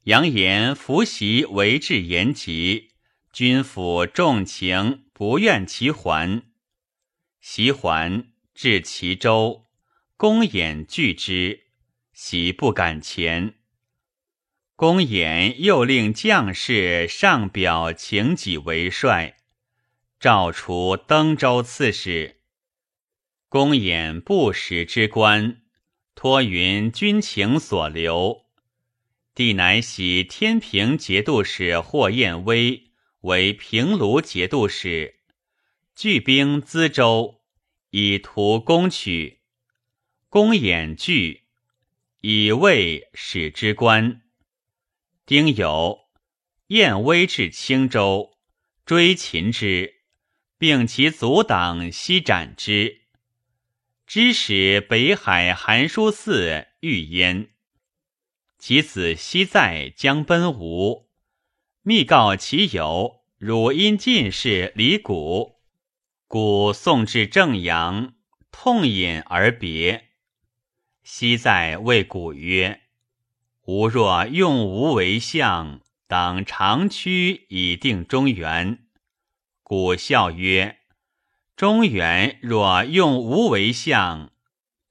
[0.03, 2.91] 杨言伏袭为至延吉，
[3.33, 6.43] 军府重情，不愿其还。
[7.41, 9.65] 袭还至齐州，
[10.19, 11.70] 公衍拒之。
[12.23, 13.55] 喜不敢前。
[14.77, 19.39] 公衍又令将士上表请己为帅，
[20.19, 22.43] 诏除登州刺史。
[23.49, 25.63] 公衍不使之官，
[26.15, 28.45] 托云军情所留。
[29.35, 32.91] 帝乃喜天平节度使霍彦威
[33.23, 35.21] 为平卢节度使，
[35.95, 37.41] 聚兵资州，
[37.93, 39.41] 以图攻取。
[40.29, 41.40] 公衍惧，
[42.21, 44.21] 以卫使之官。
[45.25, 46.07] 丁酉，
[46.67, 48.37] 燕威至青州，
[48.85, 49.95] 追秦之，
[50.59, 53.03] 并其阻挡，西斩之。
[54.07, 57.51] 知使北海寒书寺遇焉，
[58.59, 61.09] 其子西在将奔吴，
[61.83, 65.61] 密告其友汝因进士李谷，
[66.27, 68.15] 故送至正阳，
[68.51, 70.10] 痛饮而别。
[71.13, 72.83] 昔在谓古曰
[73.67, 78.87] ：“吾若用吾为相，当长驱以定中原。”
[79.65, 80.79] 古笑曰。
[81.57, 84.31] 中原若用吾为相，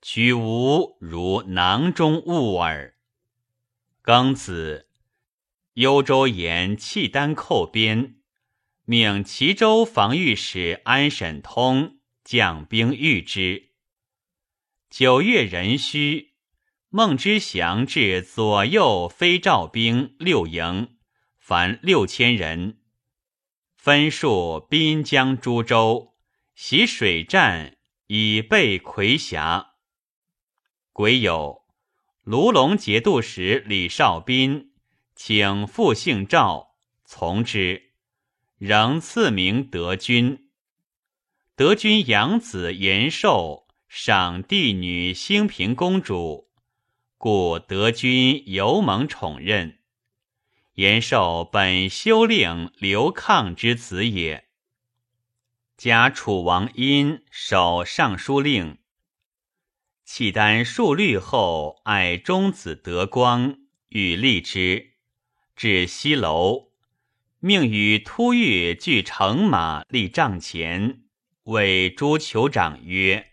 [0.02, 2.96] 取吾如囊中物耳。
[4.04, 4.88] 庚子，
[5.76, 8.16] 幽州言契丹寇边，
[8.84, 13.69] 命齐州防御使安审通将兵御之。
[14.90, 16.34] 九月壬戌，
[16.90, 20.98] 孟知祥至左右非赵兵六营，
[21.38, 22.80] 凡六千人，
[23.76, 26.16] 分数滨江诸州。
[26.56, 27.78] 袭水战，
[28.08, 29.76] 以备魁峡。
[30.92, 31.62] 癸酉，
[32.24, 34.74] 卢龙节度使李少斌
[35.16, 36.76] 请复姓赵，
[37.06, 37.92] 从之，
[38.58, 40.50] 仍赐名德军。
[41.56, 46.48] 德军养子延寿，赏帝女兴平公主，
[47.18, 49.80] 故德君尤蒙宠任。
[50.76, 54.46] 延寿本修令刘抗之子也。
[55.76, 58.78] 加楚王因守尚书令。
[60.06, 64.92] 契丹数律后，爱中子德光，欲立之，
[65.56, 66.74] 至西楼，
[67.40, 71.06] 命与突厥具乘马立帐前，
[71.46, 73.26] 谓诸酋长曰：“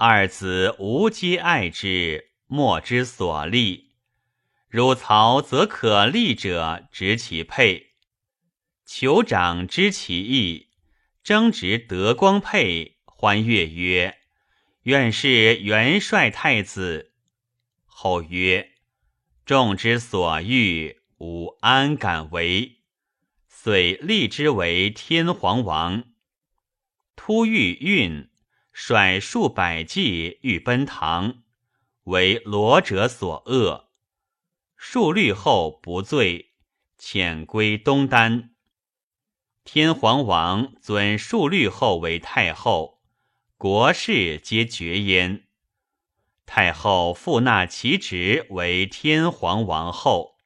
[0.00, 3.94] 二子无皆爱之，莫之所立。
[4.68, 7.94] 汝曹则可立者，执其配。”
[8.86, 10.68] 酋长知其意。
[11.24, 14.18] 争执德光配，欢悦曰
[14.84, 17.10] ：“愿是元帅太子。”
[17.84, 18.70] 后曰
[19.44, 22.82] ：“众之所欲，吾安敢为？”
[23.50, 26.04] 遂立之为天皇王。
[27.16, 28.30] 突遇运，
[28.80, 31.42] 率数百骑欲奔唐，
[32.04, 33.90] 为罗者所恶。
[34.76, 36.52] 数律后不罪，
[36.96, 38.54] 遣归东丹。
[39.64, 43.02] 天皇王尊数律后为太后，
[43.56, 45.48] 国事皆绝焉。
[46.46, 50.38] 太后复纳其职为天皇王后。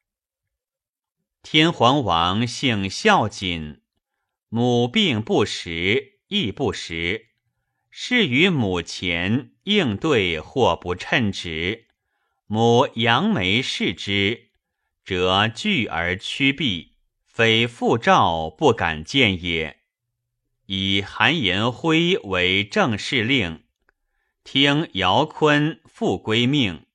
[1.43, 3.83] 天皇王姓孝谨，
[4.49, 7.32] 母病不食，亦不食，
[7.95, 11.89] 事于母前应对或不称职，
[12.47, 14.49] 母扬眉视之，
[15.05, 16.93] 则惧而趋避。
[17.27, 19.81] 非复诏不敢见也。
[20.67, 23.65] 以韩延辉为正事令，
[24.43, 26.87] 听姚坤复归命，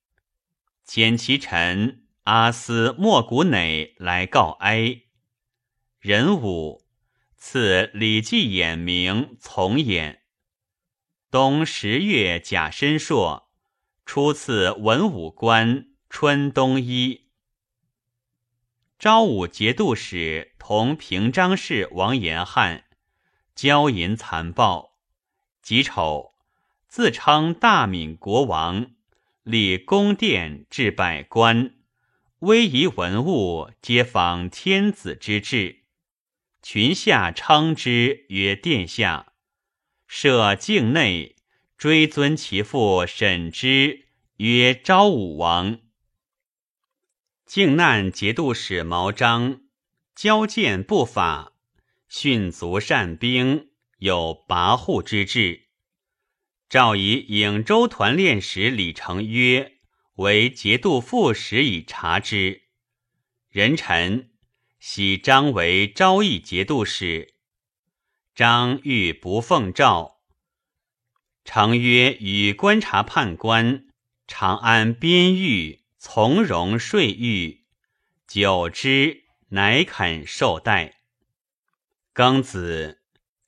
[0.84, 5.02] 遣其臣阿斯莫古馁来告哀。
[6.00, 6.84] 壬午，
[7.36, 10.18] 赐李继衍名从衍。
[11.30, 13.50] 冬十月甲申朔，
[14.06, 17.26] 初赐文武官春冬衣。
[18.98, 22.86] 昭武节度使同平章事王延翰
[23.54, 24.94] 骄淫残暴，
[25.62, 26.34] 己丑
[26.88, 28.92] 自称大闽国王，
[29.44, 31.76] 立宫殿置百官，
[32.40, 35.84] 威仪文物皆仿天子之制，
[36.62, 39.27] 群下称之曰殿下。
[40.08, 41.36] 设境内
[41.78, 45.80] 追尊其父沈之曰昭武王。
[47.46, 49.62] 靖难节度使毛章
[50.16, 51.54] 交见不法，
[52.08, 55.68] 训卒善兵，有跋扈之志。
[56.70, 59.78] 诏以颍州团练使李成约
[60.16, 62.64] 为节度副使以察之。
[63.50, 64.32] 人臣
[64.80, 67.36] 喜张为昭义节度使。
[68.38, 70.20] 张欲不奉诏，
[71.44, 73.88] 常曰与观察判官
[74.28, 75.86] 长安边狱。
[75.98, 77.64] 从容睡欲，
[78.28, 81.00] 久之，乃肯受待。
[82.14, 83.02] 庚子，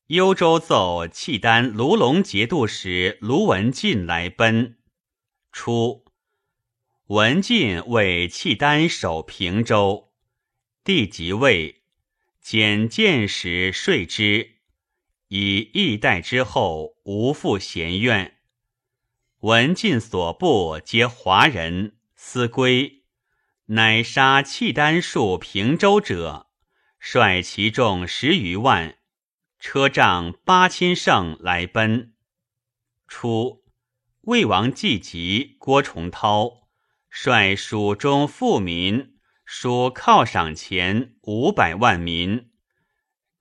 [0.07, 4.79] 幽州奏契丹卢龙节度使卢文进来奔。
[5.51, 6.03] 初，
[7.09, 10.11] 文进为契丹守平州，
[10.83, 11.83] 帝即位，
[12.41, 14.55] 减见使税之，
[15.29, 18.35] 以易代之后，无复闲怨。
[19.39, 23.03] 闻尽所部皆华人，思归，
[23.67, 26.47] 乃杀契丹戍平州者，
[26.99, 28.97] 率其众十余万，
[29.59, 32.13] 车仗八千乘来奔。
[33.07, 33.63] 初，
[34.21, 36.67] 魏王季吉、郭崇韬
[37.09, 39.15] 率蜀中富民。
[39.51, 42.48] 属犒赏钱五百万民，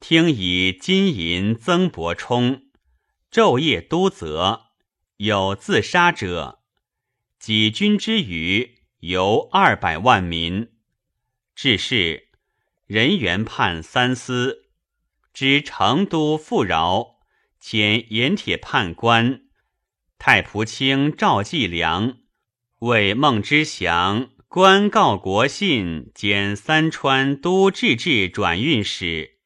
[0.01, 2.63] 听以金银增伯充，
[3.31, 4.67] 昼夜督责，
[5.17, 6.61] 有自杀者。
[7.39, 10.69] 己军之余，由二百万民。
[11.55, 12.29] 至是，
[12.87, 14.69] 人员判三司，
[15.35, 17.19] 知成都富饶，
[17.61, 19.43] 遣盐铁判官
[20.17, 22.19] 太仆卿赵继良
[22.81, 24.31] 为孟知祥。
[24.47, 29.38] 官告国信，兼三川都制置转运使。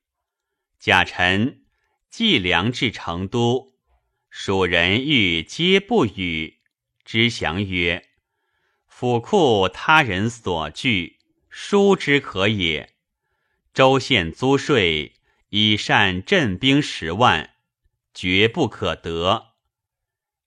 [0.85, 1.63] 贾臣
[2.11, 3.75] 计粮至成都，
[4.29, 6.59] 蜀人欲皆不与。
[7.05, 8.09] 知祥曰
[8.89, 12.97] ：“府库他人所据，疏之可也。
[13.73, 15.13] 州县租税，
[15.51, 17.51] 以善镇兵十万，
[18.13, 19.53] 绝不可得。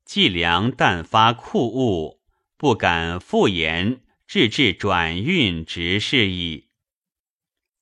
[0.04, 2.20] 计粮但发库物，
[2.58, 6.72] 不敢复言。”制置转运直事矣。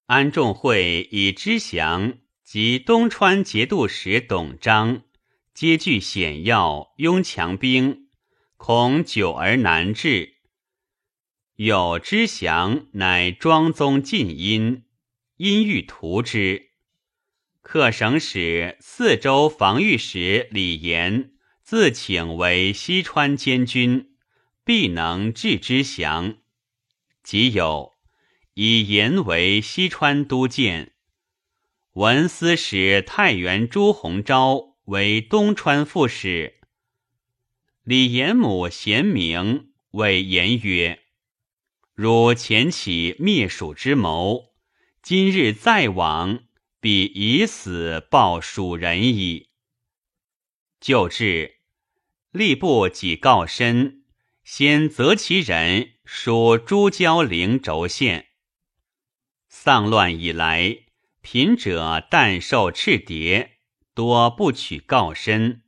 [0.05, 2.19] 安仲会以知祥
[2.53, 5.01] 及东川节度使董璋
[5.55, 8.09] 皆具险要，拥强兵，
[8.57, 10.35] 恐久而难治。
[11.55, 14.83] 有知祥乃庄宗近因，
[15.37, 16.69] 因欲图之。
[17.63, 21.31] 客省使四州防御使李严
[21.63, 24.11] 自请为西川监军。
[24.63, 26.37] 必能治之降。
[27.23, 27.93] 即有
[28.53, 30.92] 以言为西川都监，
[31.93, 36.59] 文司使太原朱鸿昭为东川副使。
[37.83, 41.03] 李严母贤明，谓言曰
[41.93, 44.55] ：“汝前起灭蜀之谋，
[45.03, 46.45] 今日再往，
[46.79, 49.49] 必以死报蜀人矣。”
[50.81, 51.57] 就至，
[52.31, 53.99] 吏部己告身。
[54.43, 58.27] 先择其人属朱交陵轴县。
[59.47, 60.79] 丧乱以来，
[61.23, 63.51] 贫者但受赤牒，
[63.95, 65.63] 多不取告身。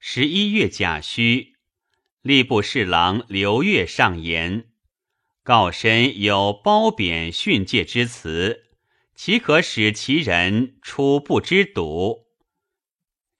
[0.00, 1.54] 十一月甲戌，
[2.24, 4.66] 吏部侍郎刘越上言：
[5.44, 8.64] 告身有褒贬训诫之词，
[9.14, 12.26] 岂可使其人出不知笃？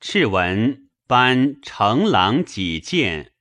[0.01, 3.33] 敕文颁承郎己见。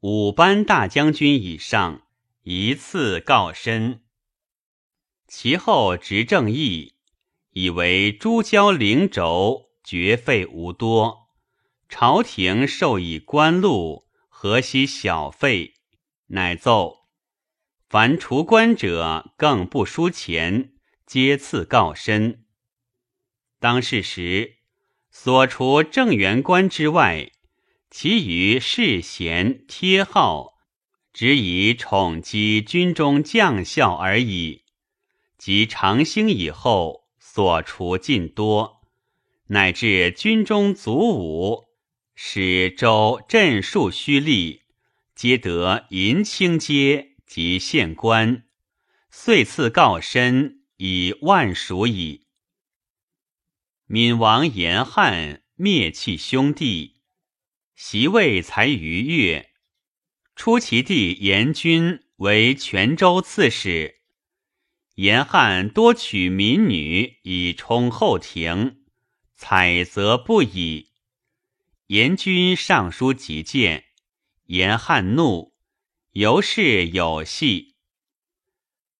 [0.00, 2.02] 五班大将军以上
[2.42, 4.02] 一次告身，
[5.26, 6.94] 其后执政议，
[7.60, 11.28] 以为朱交灵轴绝费无多，
[11.90, 15.74] 朝廷授以官禄，何惜小费？
[16.28, 17.00] 乃奏
[17.86, 20.72] 凡除官者，更不输钱，
[21.04, 22.46] 皆赐告身。
[23.58, 24.56] 当世时，
[25.10, 27.30] 所除正员官之外。
[27.90, 30.54] 其余世贤贴号，
[31.12, 34.62] 只以宠积军中将校而已。
[35.36, 38.80] 及长兴以后，所除尽多，
[39.46, 41.68] 乃至军中卒伍，
[42.16, 44.62] 使州镇戍虚吏，
[45.14, 48.42] 皆得银青阶及县官，
[49.12, 52.26] 遂赐告身以万数矣。
[53.86, 56.96] 闽王严汉灭弃兄弟。
[57.76, 59.52] 袭位才逾越，
[60.34, 63.99] 出其弟严君为泉州刺史。
[65.00, 68.82] 严汉多娶民女以充后庭，
[69.34, 70.90] 采则不已。
[71.86, 73.86] 严君上书急谏，
[74.44, 75.54] 严汉怒，
[76.10, 77.76] 由是有隙。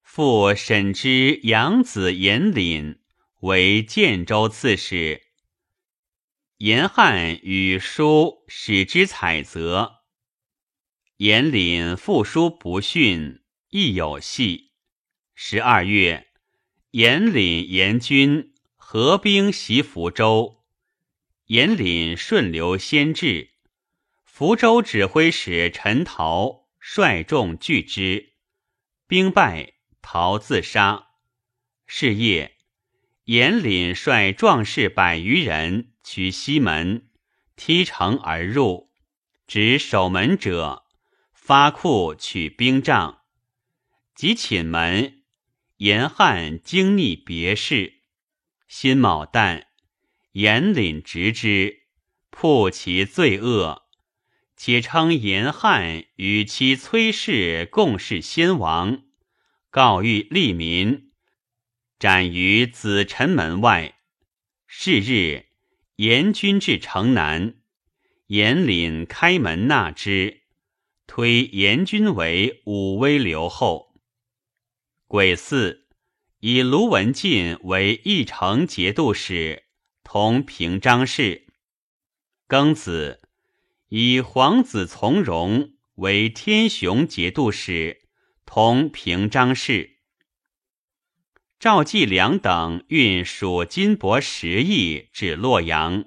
[0.03, 3.01] 复审之养子严凛
[3.41, 5.21] 为建州刺史。
[6.57, 9.97] 严汉与书使之采择，
[11.19, 14.70] 严凛复书不逊，亦有隙。
[15.43, 16.27] 十二月，
[16.91, 20.63] 严凛、严军合兵袭福州，
[21.47, 23.49] 严凛顺流先至，
[24.23, 28.35] 福州指挥使陈陶率众拒之，
[29.07, 29.73] 兵败，
[30.03, 31.07] 陶自杀。
[31.87, 32.59] 是夜，
[33.25, 35.95] 严凛率壮士百余人。
[36.05, 37.09] 取西门，
[37.57, 38.91] 踢城而入，
[39.47, 40.85] 指守门者
[41.33, 43.23] 发库取兵杖，
[44.15, 45.20] 及寝门，
[45.81, 48.03] 严汉惊逆别事，
[48.69, 49.65] 辛卯旦，
[50.33, 51.85] 严领执之，
[52.29, 53.85] 破其罪恶，
[54.59, 59.05] 且称严汉与其崔氏共事先王，
[59.71, 61.13] 告谕利民，
[61.99, 64.01] 斩于子臣门外。
[64.67, 65.47] 是日，
[65.97, 67.55] 严军至城南，
[68.27, 70.43] 严领开门纳之，
[71.07, 73.90] 推严军为武威留后。
[75.11, 75.89] 癸巳。
[76.39, 79.65] 以卢文进为义城节度使，
[80.05, 81.49] 同平章事。
[82.47, 83.21] 庚子，
[83.89, 88.09] 以皇子从容为天雄节度使，
[88.47, 89.99] 同平章事。
[91.59, 96.05] 赵继良等运属金帛十亿至洛阳，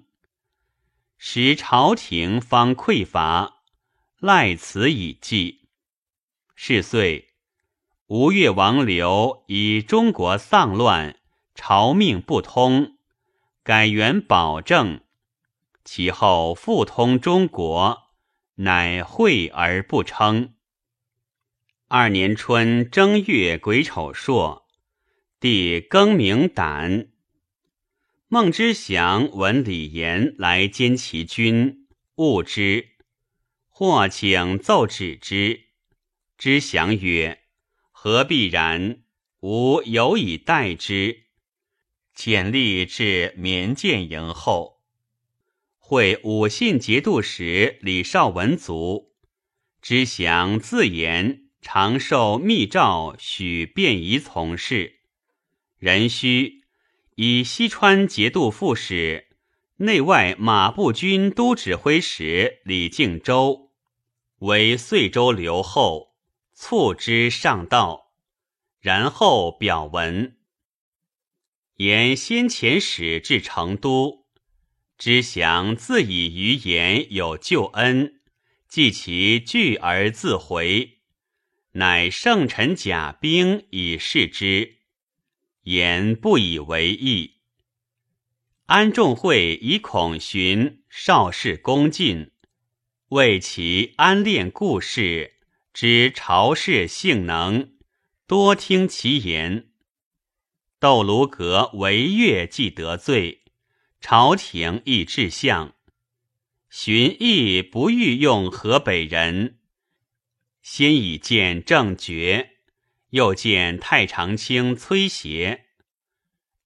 [1.17, 3.63] 时朝廷方匮乏，
[4.19, 5.67] 赖此以济。
[6.55, 7.32] 是岁。
[8.15, 11.17] 吴越王刘以中国丧乱，
[11.55, 12.95] 朝命不通，
[13.63, 15.01] 改元保政。
[15.83, 18.11] 其后复通中国，
[18.57, 20.53] 乃惠而不称。
[21.87, 24.67] 二年春正月癸丑朔，
[25.39, 27.07] 帝更名胆。
[28.27, 31.87] 孟之祥闻李严来兼其军，
[32.17, 32.89] 误之，
[33.69, 35.61] 或请奏止之。
[36.37, 37.39] 之祥曰。
[38.05, 39.01] 何必然？
[39.39, 41.23] 吾有以待之。
[42.13, 44.81] 简历至绵见营后，
[45.77, 49.13] 会武信节度使李绍文卒，
[49.81, 54.99] 知祥自言常受密诏，许便宜从事。
[55.79, 56.65] 人须
[57.15, 59.29] 以西川节度副使、
[59.77, 63.71] 内外马步军都指挥使李敬周
[64.39, 66.11] 为遂州留后。
[66.65, 68.13] 促之上道，
[68.79, 70.37] 然后表文
[71.75, 74.27] 言先遣使至成都，
[74.97, 78.21] 知祥自以于言有救恩，
[78.69, 81.01] 记其拒而自回，
[81.73, 84.77] 乃圣臣甲兵以示之，
[85.63, 87.41] 言不以为意。
[88.67, 92.31] 安仲会以恐寻少氏恭进，
[93.09, 95.32] 为其安练故事。
[95.73, 97.71] 知朝事性能，
[98.27, 99.71] 多听其言。
[100.79, 103.41] 窦卢阁违越既得罪，
[103.99, 105.73] 朝廷亦至相。
[106.69, 109.57] 荀彧不欲用河北人，
[110.61, 112.51] 先已见郑觉，
[113.09, 115.65] 又见太常卿崔协。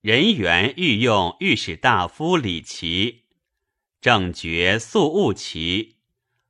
[0.02, 3.24] 人员欲用御史大夫李琦，
[4.02, 5.96] 郑觉素恶其，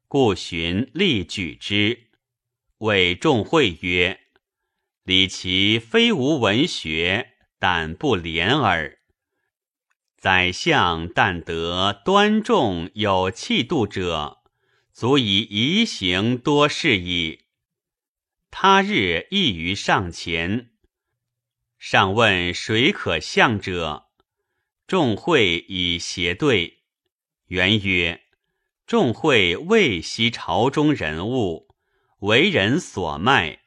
[0.08, 2.07] 故荀力举之。
[2.80, 4.20] 谓众会曰
[5.04, 9.00] ：“李琦非无文学，但不廉耳。
[10.18, 14.44] 宰相但得端重有气度者，
[14.92, 17.46] 足以移行多事矣。”
[18.52, 20.72] 他日亦于上前，
[21.80, 24.08] 上问谁可相者，
[24.86, 26.84] 众会以协对。
[27.48, 28.22] 元曰
[28.86, 31.67] ：“众会未悉朝中人物。”
[32.22, 33.60] 为人所卖，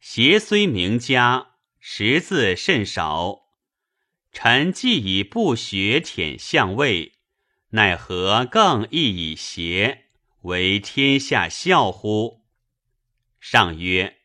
[0.00, 3.42] 邪虽名家，识字甚少。
[4.32, 7.12] 臣既以不学舔相位，
[7.72, 10.06] 奈何更易以邪
[10.44, 12.46] 为天下笑乎？
[13.38, 14.16] 上曰：“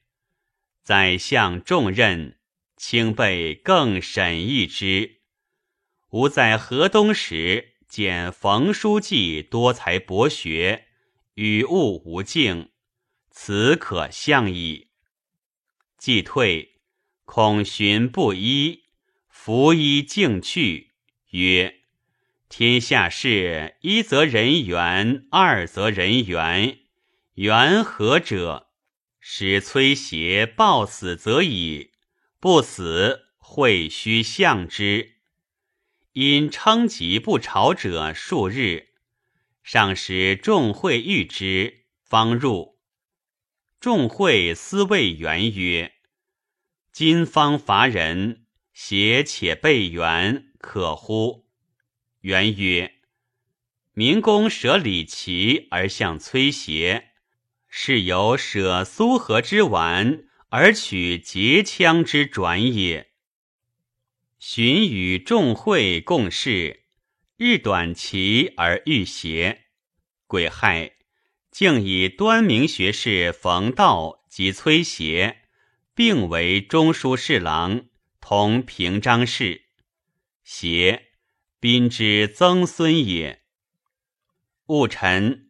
[0.82, 2.39] 宰相重任，
[2.78, 5.20] 卿辈更审议之。
[6.12, 10.86] 吾在河东时，见冯书记多才博学，
[11.34, 12.70] 语物无境。”
[13.42, 14.90] 此可相矣。
[15.98, 16.82] 既退，
[17.24, 18.84] 恐寻不依，
[19.30, 20.92] 拂衣径去，
[21.30, 21.80] 曰
[22.50, 26.80] ：“天下事，一则人缘，二则人缘。
[27.36, 28.68] 缘何者？
[29.22, 31.92] 使崔协暴死则已，
[32.42, 35.14] 不死，会须相之。
[36.12, 38.90] 因称疾不朝者数日，
[39.64, 42.78] 上使众会遇之，方入。”
[43.80, 45.93] 众会思谓元曰
[46.91, 51.47] ：“今方伐人，邪且备元，可乎？”
[52.19, 52.95] 元曰
[53.95, 57.11] ：“明公舍李琦而向崔协，
[57.69, 63.11] 是由舍苏合之丸而取结羌之转也。”
[64.39, 66.84] 荀与众会共事，
[67.38, 69.67] 日短期而遇邪，
[70.27, 70.99] 鬼害。
[71.52, 75.41] 竟以端明学士冯道及崔协
[75.95, 77.86] 并为中书侍郎，
[78.22, 79.64] 同平章事。
[80.43, 81.08] 协
[81.60, 83.41] 宾之曾孙也。
[84.68, 85.50] 戊辰，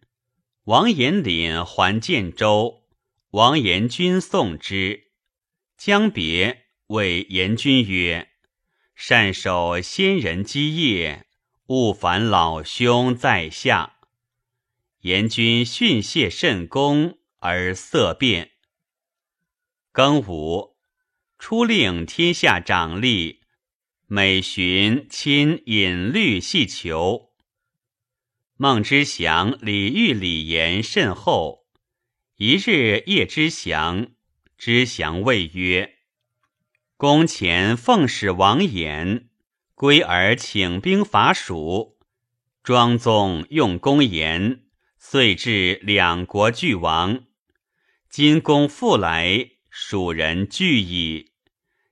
[0.64, 2.84] 王延龄还建州，
[3.32, 5.12] 王延君送之，
[5.78, 8.30] 将别，谓延君曰
[8.96, 11.28] ：“善守先人基业，
[11.68, 13.98] 勿烦老兄在下。”
[15.02, 18.52] 延君训谢甚恭，而色变。
[19.94, 20.76] 庚午，
[21.38, 23.38] 初令天下长吏
[24.08, 27.30] 每旬亲引律细求。
[28.58, 31.66] 孟之祥礼遇礼言甚厚。
[32.36, 34.08] 一日夜之祥，
[34.58, 35.96] 之祥谓曰
[36.98, 39.28] ：“公前奉使王衍
[39.76, 41.98] 归而请兵伐蜀，
[42.64, 44.66] 庄宗用公言，
[45.12, 47.24] 遂至两国俱亡。
[48.12, 51.32] 今公复来，蜀人惧矣。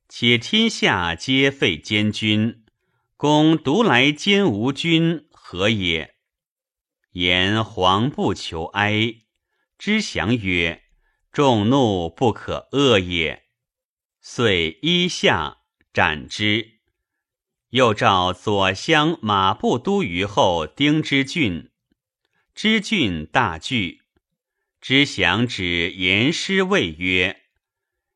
[0.08, 2.64] 且天下皆废监军，
[3.16, 6.14] 公独来兼吴军，何也？”
[7.14, 9.16] 言黄不求哀，
[9.80, 10.84] 知祥曰
[11.34, 13.46] ：“众怒不可遏也。”
[14.22, 15.62] 遂依下
[15.92, 16.82] 斩之。
[17.72, 21.72] 又召左相马步都虞候丁之俊，
[22.58, 24.02] 知俊大惧。
[24.82, 27.44] 知祥指言师谓曰：“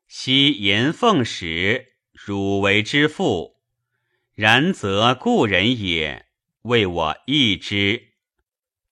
[0.08, 3.60] 昔言奉使，汝为之父，
[4.34, 6.26] 然则故人也，
[6.62, 8.14] 为我义之。”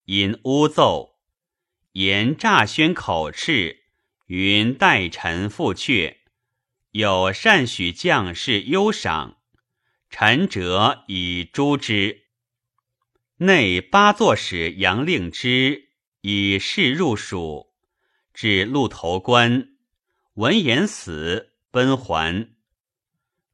[0.07, 1.19] 因诬奏，
[1.95, 3.79] 言诈宣口敕，
[4.27, 6.19] 云待臣复阙，
[6.93, 9.39] 有善许将士优赏，
[10.09, 12.30] 臣者以诛之。
[13.43, 15.89] 内八座使杨令之
[16.21, 17.73] 以事入蜀，
[18.35, 19.79] 至鹿头关，
[20.35, 22.51] 闻言死，奔还。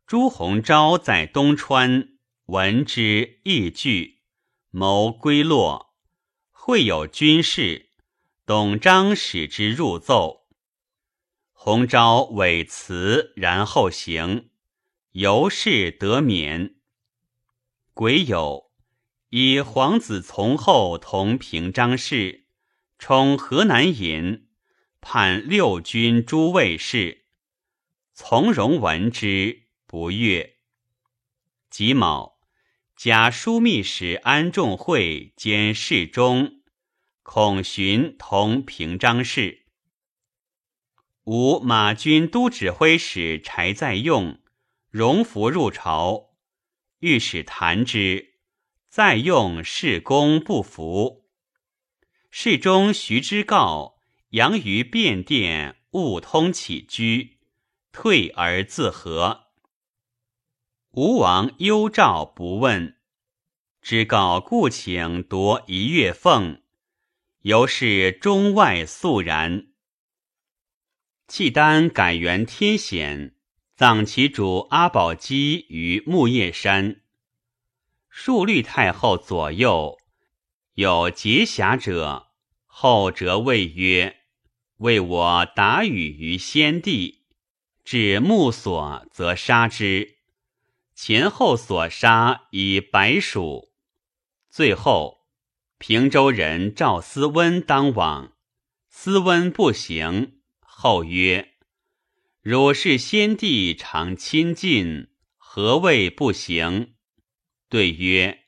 [0.04, 2.08] 朱鸿昭在东川，
[2.46, 4.22] 闻之亦惧，
[4.70, 5.94] 谋归洛。
[6.50, 7.90] 会有军事，
[8.44, 10.48] 董璋使之入奏。
[11.52, 14.50] 洪昭委辞，然后行，
[15.12, 16.74] 由是得免。
[17.94, 18.65] 癸酉，
[19.38, 22.46] 以皇子从后同平章事，
[22.98, 24.48] 充河南尹，
[25.02, 27.26] 判六军诸卫士。
[28.14, 30.56] 从容闻之，不悦。
[31.68, 32.38] 己卯。
[32.96, 36.62] 假枢密使安仲会兼侍中，
[37.22, 39.66] 孔寻同平章事。
[41.24, 44.40] 吴马军都指挥使柴在用
[44.88, 46.30] 荣服入朝，
[47.00, 48.35] 御史谈之，
[48.96, 51.26] 再用事功不服。
[52.30, 53.98] 侍中徐之告
[54.30, 57.36] 杨于便殿勿通起居，
[57.92, 59.48] 退而自和。
[60.92, 62.96] 吴王忧诏不问，
[63.82, 66.62] 知告故请夺一月俸，
[67.42, 69.66] 由是中外肃然。
[71.28, 73.36] 契丹改元天显，
[73.76, 77.02] 葬其主阿保机于木叶山。
[78.18, 79.98] 数律太后左右
[80.72, 82.28] 有结侠者，
[82.64, 84.22] 后者谓曰
[84.80, 87.26] ：“为我达语于先帝，
[87.84, 90.16] 至目所则杀之。”
[90.96, 93.68] 前后所杀以百数，
[94.48, 95.26] 最后
[95.76, 98.32] 平州人赵思温当往，
[98.88, 101.50] 思温不行，后曰
[102.40, 106.94] ：“汝是先帝常亲近，何谓不行？”
[107.68, 108.44] 对曰：“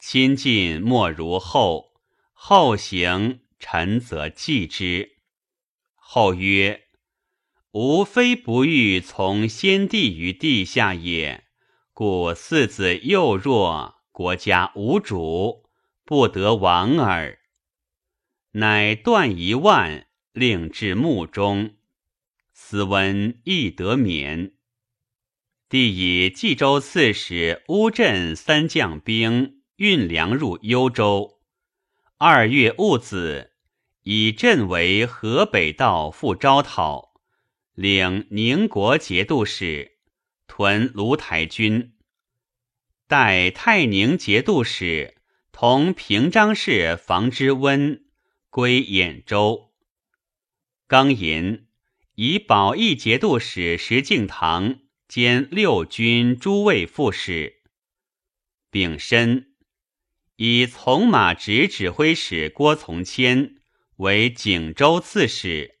[0.00, 1.92] 亲近莫如后，
[2.32, 5.16] 后行，臣则继之。”
[5.94, 6.84] 后曰
[7.72, 11.44] ：“吾非不欲从先帝于地下也。”
[11.92, 15.68] 故四子幼弱，国家无主，
[16.04, 17.40] 不得亡耳。
[18.52, 21.76] 乃断一万，令至墓中。
[22.52, 24.57] 斯文亦得免。
[25.68, 31.40] 帝以冀州刺史乌镇三将兵运粮入幽州。
[32.16, 33.52] 二月戊子，
[34.02, 37.12] 以镇为河北道副招讨，
[37.74, 39.98] 领宁国节度使。
[40.46, 41.92] 屯卢台军，
[43.06, 45.16] 待太宁节度使
[45.52, 48.02] 同平章事房之温
[48.48, 49.74] 归兖州。
[50.86, 51.66] 刚寅，
[52.14, 57.62] 以保义节度使石敬瑭兼六军诸卫副使。
[58.70, 59.54] 丙申，
[60.36, 63.56] 以从马直指挥使郭从谦
[63.96, 65.80] 为景州刺史。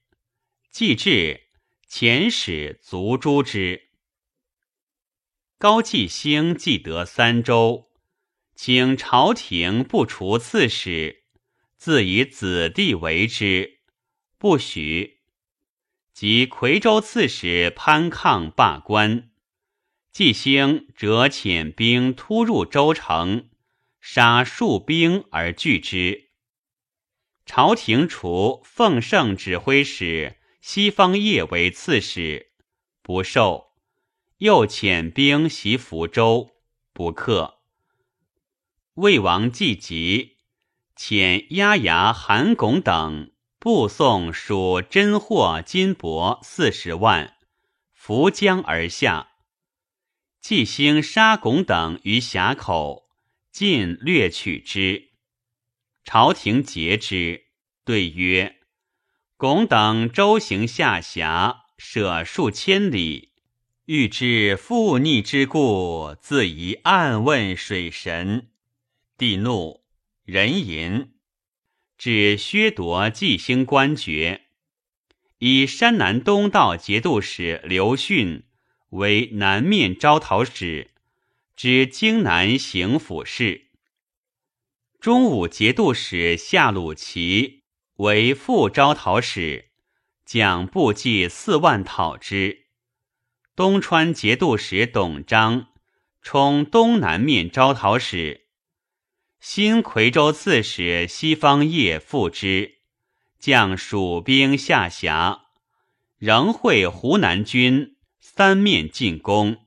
[0.70, 1.42] 既至，
[1.90, 3.90] 遣使卒诛之。
[5.58, 7.90] 高季兴既得三州，
[8.54, 11.24] 请朝廷不除刺史，
[11.76, 13.80] 自以子弟为之，
[14.38, 15.17] 不许。
[16.20, 19.30] 即夔州刺史潘抗罢官，
[20.10, 23.50] 季兴则遣兵突入州城，
[24.00, 26.30] 杀数兵而拒之。
[27.46, 32.50] 朝廷除奉圣指挥使西方业为刺史，
[33.00, 33.68] 不受。
[34.38, 36.50] 又遣兵袭福州，
[36.92, 37.60] 不克。
[38.94, 40.38] 魏王季吉
[40.96, 47.36] 遣押牙韩巩等步送属真货金帛四十万，
[47.92, 49.30] 浮江而下。
[50.40, 53.08] 季兴杀拱等于峡口，
[53.50, 55.10] 尽掠取之。
[56.04, 57.46] 朝廷诘之，
[57.84, 58.60] 对曰
[59.36, 63.32] ：“拱等周行下峡，舍数千里。”
[63.86, 68.50] 欲知覆逆之故，自宜暗问水神。
[69.16, 69.82] 帝怒，
[70.24, 71.14] 人淫，
[71.98, 74.42] 指削夺纪兴官爵，
[75.38, 78.44] 以山南东道节度使刘训
[78.90, 80.92] 为南面招讨使，
[81.56, 83.62] 知荆南行府事。
[85.00, 87.64] 中武节度使夏鲁齐
[87.96, 89.70] 为副招讨使，
[90.24, 92.66] 将部骑四万讨之。
[93.56, 95.66] 东川节度使董璋
[96.22, 98.46] 充东南面招讨使，
[99.40, 102.78] 新夔州刺史西方业复之，
[103.38, 105.46] 将蜀兵下辖，
[106.18, 109.64] 仍会湖南军三面进攻。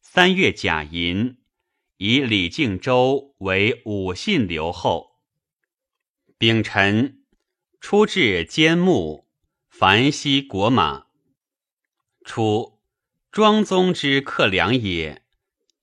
[0.00, 1.38] 三月甲寅，
[1.98, 5.20] 以李敬周为武信留后。
[6.36, 7.22] 丙辰，
[7.80, 9.28] 出至坚木，
[9.68, 11.06] 樊西国马。
[12.24, 12.80] 初，
[13.30, 15.22] 庄宗之克良也，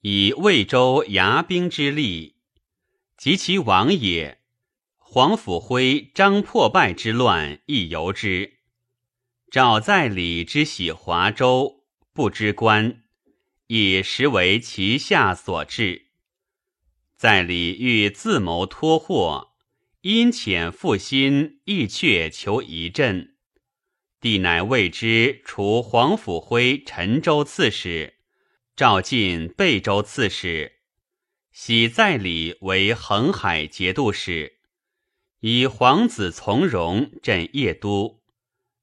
[0.01, 2.36] 以魏州牙兵之力，
[3.17, 4.39] 及其王也，
[4.97, 8.59] 黄甫辉张破败之乱亦由之。
[9.49, 13.03] 赵在礼之喜华州，不知官，
[13.67, 16.09] 以实为其下所至。
[17.15, 19.55] 在礼欲自谋脱祸，
[20.01, 23.35] 因遣复心，亦却求一阵。
[24.21, 28.19] 帝乃谓之除黄甫辉陈州刺史，
[28.75, 30.76] 赵进贝州刺史，
[31.59, 34.59] 喜在礼为恒海节度使，
[35.39, 38.21] 以皇子从容镇邺都，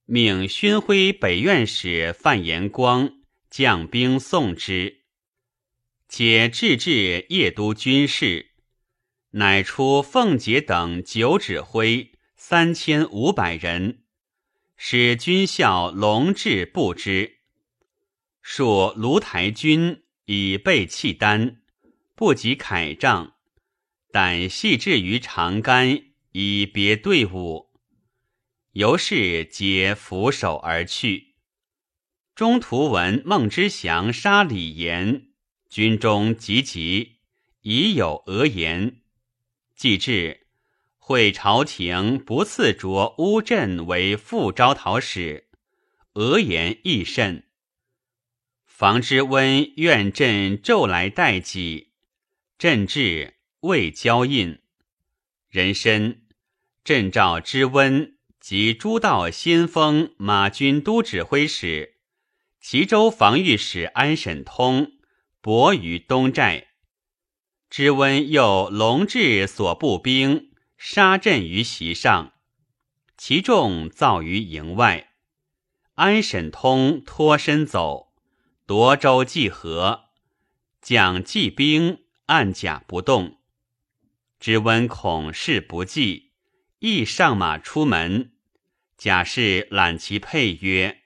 [0.07, 5.03] 命勋徽北院使范延光将兵送之，
[6.09, 8.51] 且制置邺都军事，
[9.31, 14.01] 乃出奉节等九指挥三千五百人。
[14.77, 17.39] 使军校龙志不知，
[18.43, 21.63] 数卢台军以备契丹，
[22.17, 23.35] 不及铠仗，
[24.13, 26.01] 但系置于长杆，
[26.33, 27.73] 以别队伍。
[28.73, 31.35] 由是皆俯首而去。
[32.35, 35.29] 中途闻孟知祥杀李严，
[35.69, 37.21] 军中急急，
[37.63, 39.01] 已有讹言，
[39.77, 40.47] 既至。
[40.99, 45.49] 会朝廷不赐擢乌镇为副招讨使，
[46.15, 47.45] 讹言亦甚。
[48.65, 51.93] 房之温愿朕骤来待己，
[52.65, 54.63] 朕至未交印。
[55.51, 56.23] 人参，
[56.83, 61.97] 朕召之温及诸道先锋马军都指挥使、
[62.63, 64.93] 齐州防御使安审通
[65.43, 66.69] 泊于东寨。
[67.69, 70.51] 知温又龙志所部兵。
[70.79, 72.33] 杀阵于席上，
[73.19, 75.13] 其众造于营外。
[75.97, 78.15] 安审通脱身走，
[78.65, 80.05] 夺州济河，
[80.81, 83.39] 将济兵按甲不动。
[84.41, 86.33] 知温恐事不济，
[86.79, 88.33] 亦上马出门。
[88.97, 91.03] 贾氏揽其佩曰：“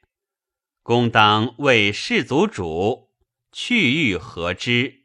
[0.83, 3.11] 公当为士族主，
[3.53, 5.05] 去欲何之？”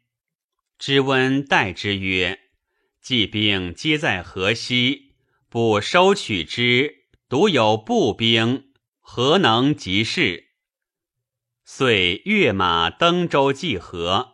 [0.78, 2.40] 知温待之曰。
[3.00, 5.14] 骑兵皆在河西，
[5.50, 10.52] 不收取之，独有步兵，何能及事？
[11.66, 14.33] 遂跃马登舟济河，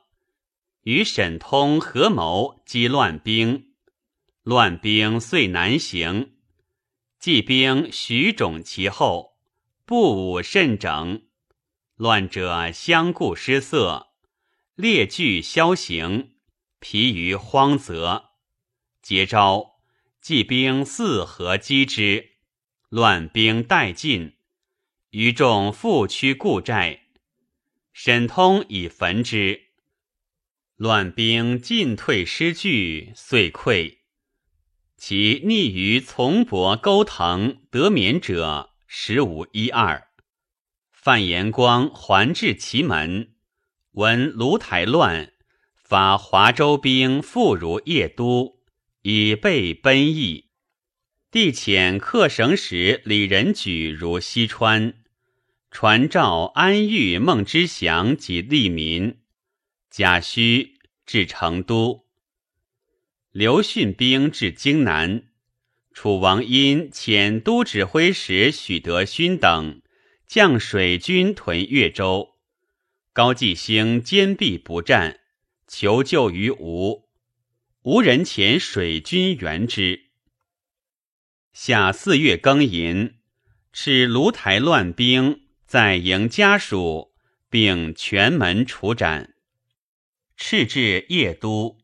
[0.82, 3.72] 与沈通合谋击乱兵。
[4.42, 6.32] 乱兵遂难行，
[7.18, 9.38] 季兵徐踵其后，
[9.84, 11.22] 步武甚整。
[11.96, 14.14] 乱者相顾失色，
[14.74, 16.32] 列具消行，
[16.78, 18.30] 疲于荒泽。
[19.02, 19.80] 结招，
[20.22, 22.30] 季兵四合击之，
[22.88, 24.36] 乱兵殆尽，
[25.10, 27.08] 余众复趋故寨。
[27.92, 29.69] 沈通以焚之。
[30.80, 33.98] 乱兵进退失据，遂溃。
[34.96, 40.08] 其逆于从伯钩藤得免者，十五一二。
[40.90, 43.34] 范延光还至其门，
[43.92, 45.34] 闻卢台乱，
[45.76, 48.62] 发华州兵复如邺都，
[49.02, 50.46] 以备奔逸。
[51.30, 54.94] 帝遣客省使李仁举如西川，
[55.70, 59.19] 传召安豫、孟知祥及利民。
[59.90, 60.74] 贾诩
[61.04, 62.06] 至成都，
[63.32, 65.24] 刘训兵至荆南，
[65.92, 69.82] 楚王因遣都指挥使许德勋等
[70.28, 72.36] 将水军屯越州，
[73.12, 75.18] 高季兴坚壁不战，
[75.66, 77.08] 求救于吴，
[77.82, 80.10] 吴人遣水军援之。
[81.52, 83.16] 夏四月庚寅，
[83.72, 87.12] 斥卢台乱兵在营家属，
[87.48, 89.34] 并全门处斩。
[90.40, 91.78] 敕至邺都，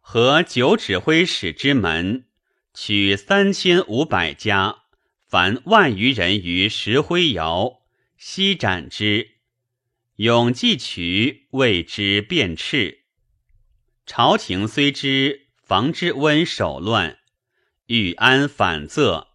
[0.00, 2.24] 和九指挥使之门，
[2.72, 4.84] 取三千五百家，
[5.28, 7.82] 凡万余人于石灰窑，
[8.16, 9.32] 悉斩之。
[10.16, 13.00] 永济渠谓之变敕。
[14.06, 17.18] 朝廷虽知房之温守乱，
[17.86, 19.28] 欲安反仄。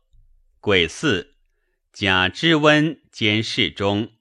[0.60, 1.36] 癸巳，
[1.94, 4.14] 甲之温兼侍中。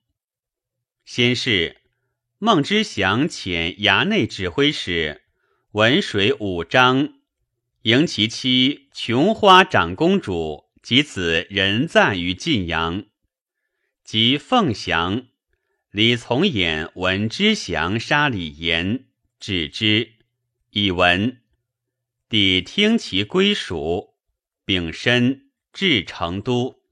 [1.06, 1.85] 先是。
[2.38, 5.22] 孟知祥遣衙内指挥使
[5.70, 7.14] 文水五章
[7.82, 13.06] 迎其妻琼花长公主及子仁赞于晋阳，
[14.04, 15.28] 及凤翔、
[15.90, 19.06] 李从衍闻知祥杀李严，
[19.40, 20.12] 止之。
[20.72, 21.40] 以闻，
[22.28, 24.12] 抵听其归属，
[24.66, 26.82] 丙申至成都。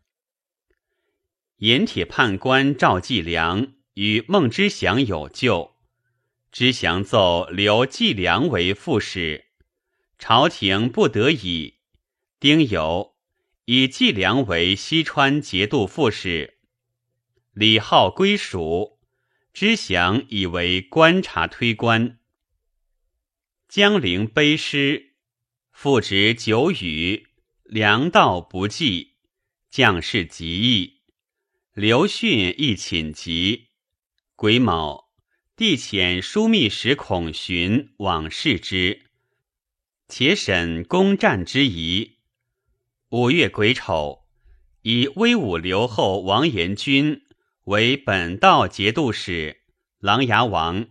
[1.58, 3.74] 盐铁判官赵继良。
[3.94, 5.76] 与孟知祥有旧，
[6.50, 9.46] 知祥奏留季良为副使，
[10.18, 11.74] 朝廷不得已。
[12.40, 13.12] 丁酉，
[13.66, 16.58] 以季良为西川节度副使。
[17.52, 18.98] 李浩归属，
[19.52, 22.18] 知祥以为观察推官。
[23.68, 25.14] 江陵悲师，
[25.70, 27.28] 复职久雨，
[27.62, 29.14] 粮道不济，
[29.70, 31.02] 将士极役。
[31.72, 33.63] 刘训亦寝疾。
[34.44, 35.08] 癸卯，
[35.56, 39.06] 帝遣枢密使孔寻往视之，
[40.06, 42.18] 且审攻战之宜。
[43.08, 44.26] 五月癸丑，
[44.82, 47.22] 以威武留后王延君
[47.64, 49.62] 为本道节度使、
[49.98, 50.88] 琅琊王。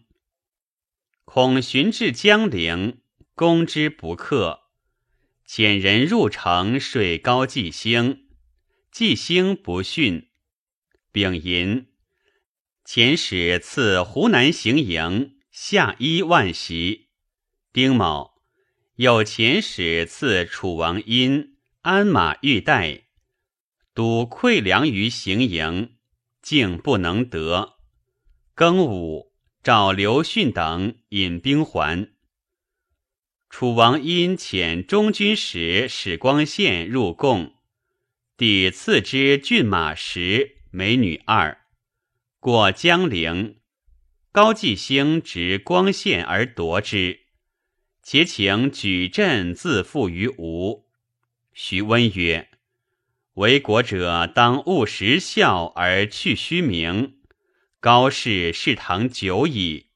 [1.24, 3.04] 孔寻至江陵，
[3.36, 4.62] 攻之不克，
[5.48, 8.26] 遣人入城水高季兴，
[8.92, 10.32] 季兴不逊，
[11.12, 11.93] 丙寅。
[12.86, 17.10] 遣使赐湖南行营下一万袭。
[17.72, 18.42] 丁卯，
[18.96, 23.04] 有遣使赐楚王殷鞍马玉带，
[23.96, 25.96] 赌馈粮于行营，
[26.42, 27.78] 竟不能得。
[28.56, 32.12] 庚午，召刘训等引兵还。
[33.50, 37.56] 楚王因遣中军使史光宪入贡，
[38.36, 41.63] 帝赐之骏马十，美女二。
[42.44, 43.56] 过江陵，
[44.34, 47.22] 高季兴执光线而夺之，
[48.04, 50.86] 且请举镇自负于吴。
[51.54, 52.50] 徐温曰
[53.36, 57.14] ：“为国者当务实效而去虚名。
[57.80, 59.88] 高氏仕唐久矣，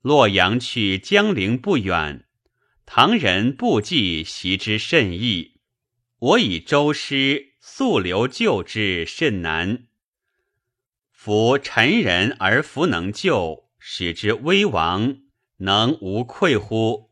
[0.00, 2.24] 洛阳去江陵不远，
[2.86, 5.56] 唐人不计习之甚易。
[6.20, 9.86] 我以周师速留救之甚难。”
[11.22, 15.18] 夫臣人而弗能救，使之危亡，
[15.58, 17.10] 能无愧乎？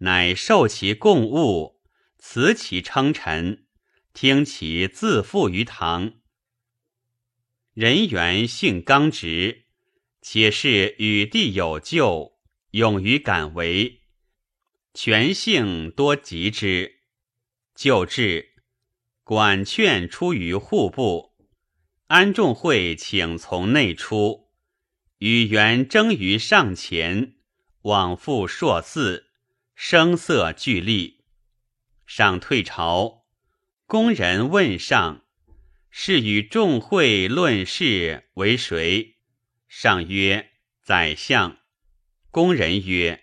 [0.00, 1.80] 乃受其贡物，
[2.18, 3.64] 辞其称臣，
[4.12, 6.12] 听其自负于堂。
[7.72, 9.64] 人缘性刚直，
[10.20, 12.38] 且是与地有旧，
[12.72, 14.02] 勇于敢为，
[14.92, 17.00] 权性多及之。
[17.74, 18.52] 就治，
[19.24, 21.31] 管劝出于户部。
[22.12, 24.50] 安仲会请从内出，
[25.16, 27.36] 与元争于上前，
[27.84, 29.30] 往复数次，
[29.74, 31.24] 声色俱厉。
[32.04, 33.22] 上退朝，
[33.86, 35.22] 宫人问上，
[35.88, 39.16] 是与众会论事为谁？
[39.66, 40.50] 上曰：
[40.82, 41.56] 宰相。
[42.30, 43.22] 宫人曰：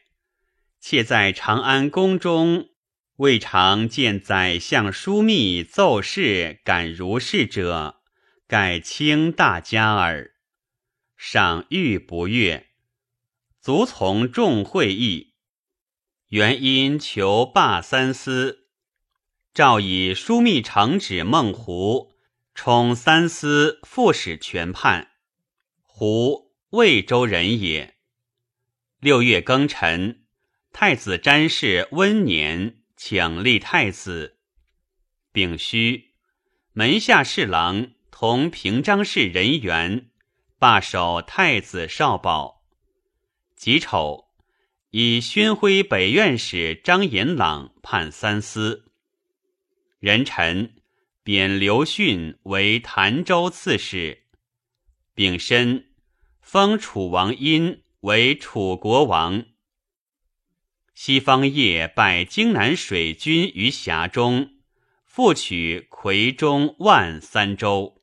[0.80, 2.70] 妾在长安宫中，
[3.18, 7.99] 未尝见宰相枢密奏事敢如是者。
[8.50, 10.32] 盖卿大家耳。
[11.16, 12.72] 上欲不悦，
[13.62, 15.36] 卒从众会议。
[16.30, 18.70] 原因求罢三司，
[19.54, 22.16] 诏以枢密承旨孟胡
[22.56, 25.12] 充三司副使全判。
[25.84, 27.98] 胡魏州人也。
[29.00, 30.26] 六月庚辰，
[30.74, 34.40] 太子詹事温年请立太子。
[35.32, 36.16] 丙戌，
[36.74, 37.92] 门下侍郎
[38.22, 40.10] 同平章事人员
[40.58, 42.66] 罢守太子少保。
[43.56, 44.26] 己丑，
[44.90, 48.92] 以勋徽北院使张延朗判三司。
[50.02, 50.76] 壬辰，
[51.24, 54.24] 贬刘训为潭州刺史。
[55.16, 55.86] 丙申，
[56.42, 57.84] 封楚王殷。
[58.02, 59.46] 为楚国王。
[60.94, 64.56] 西方业拜荆南水军于峡中，
[65.06, 67.96] 复取夔中万三州。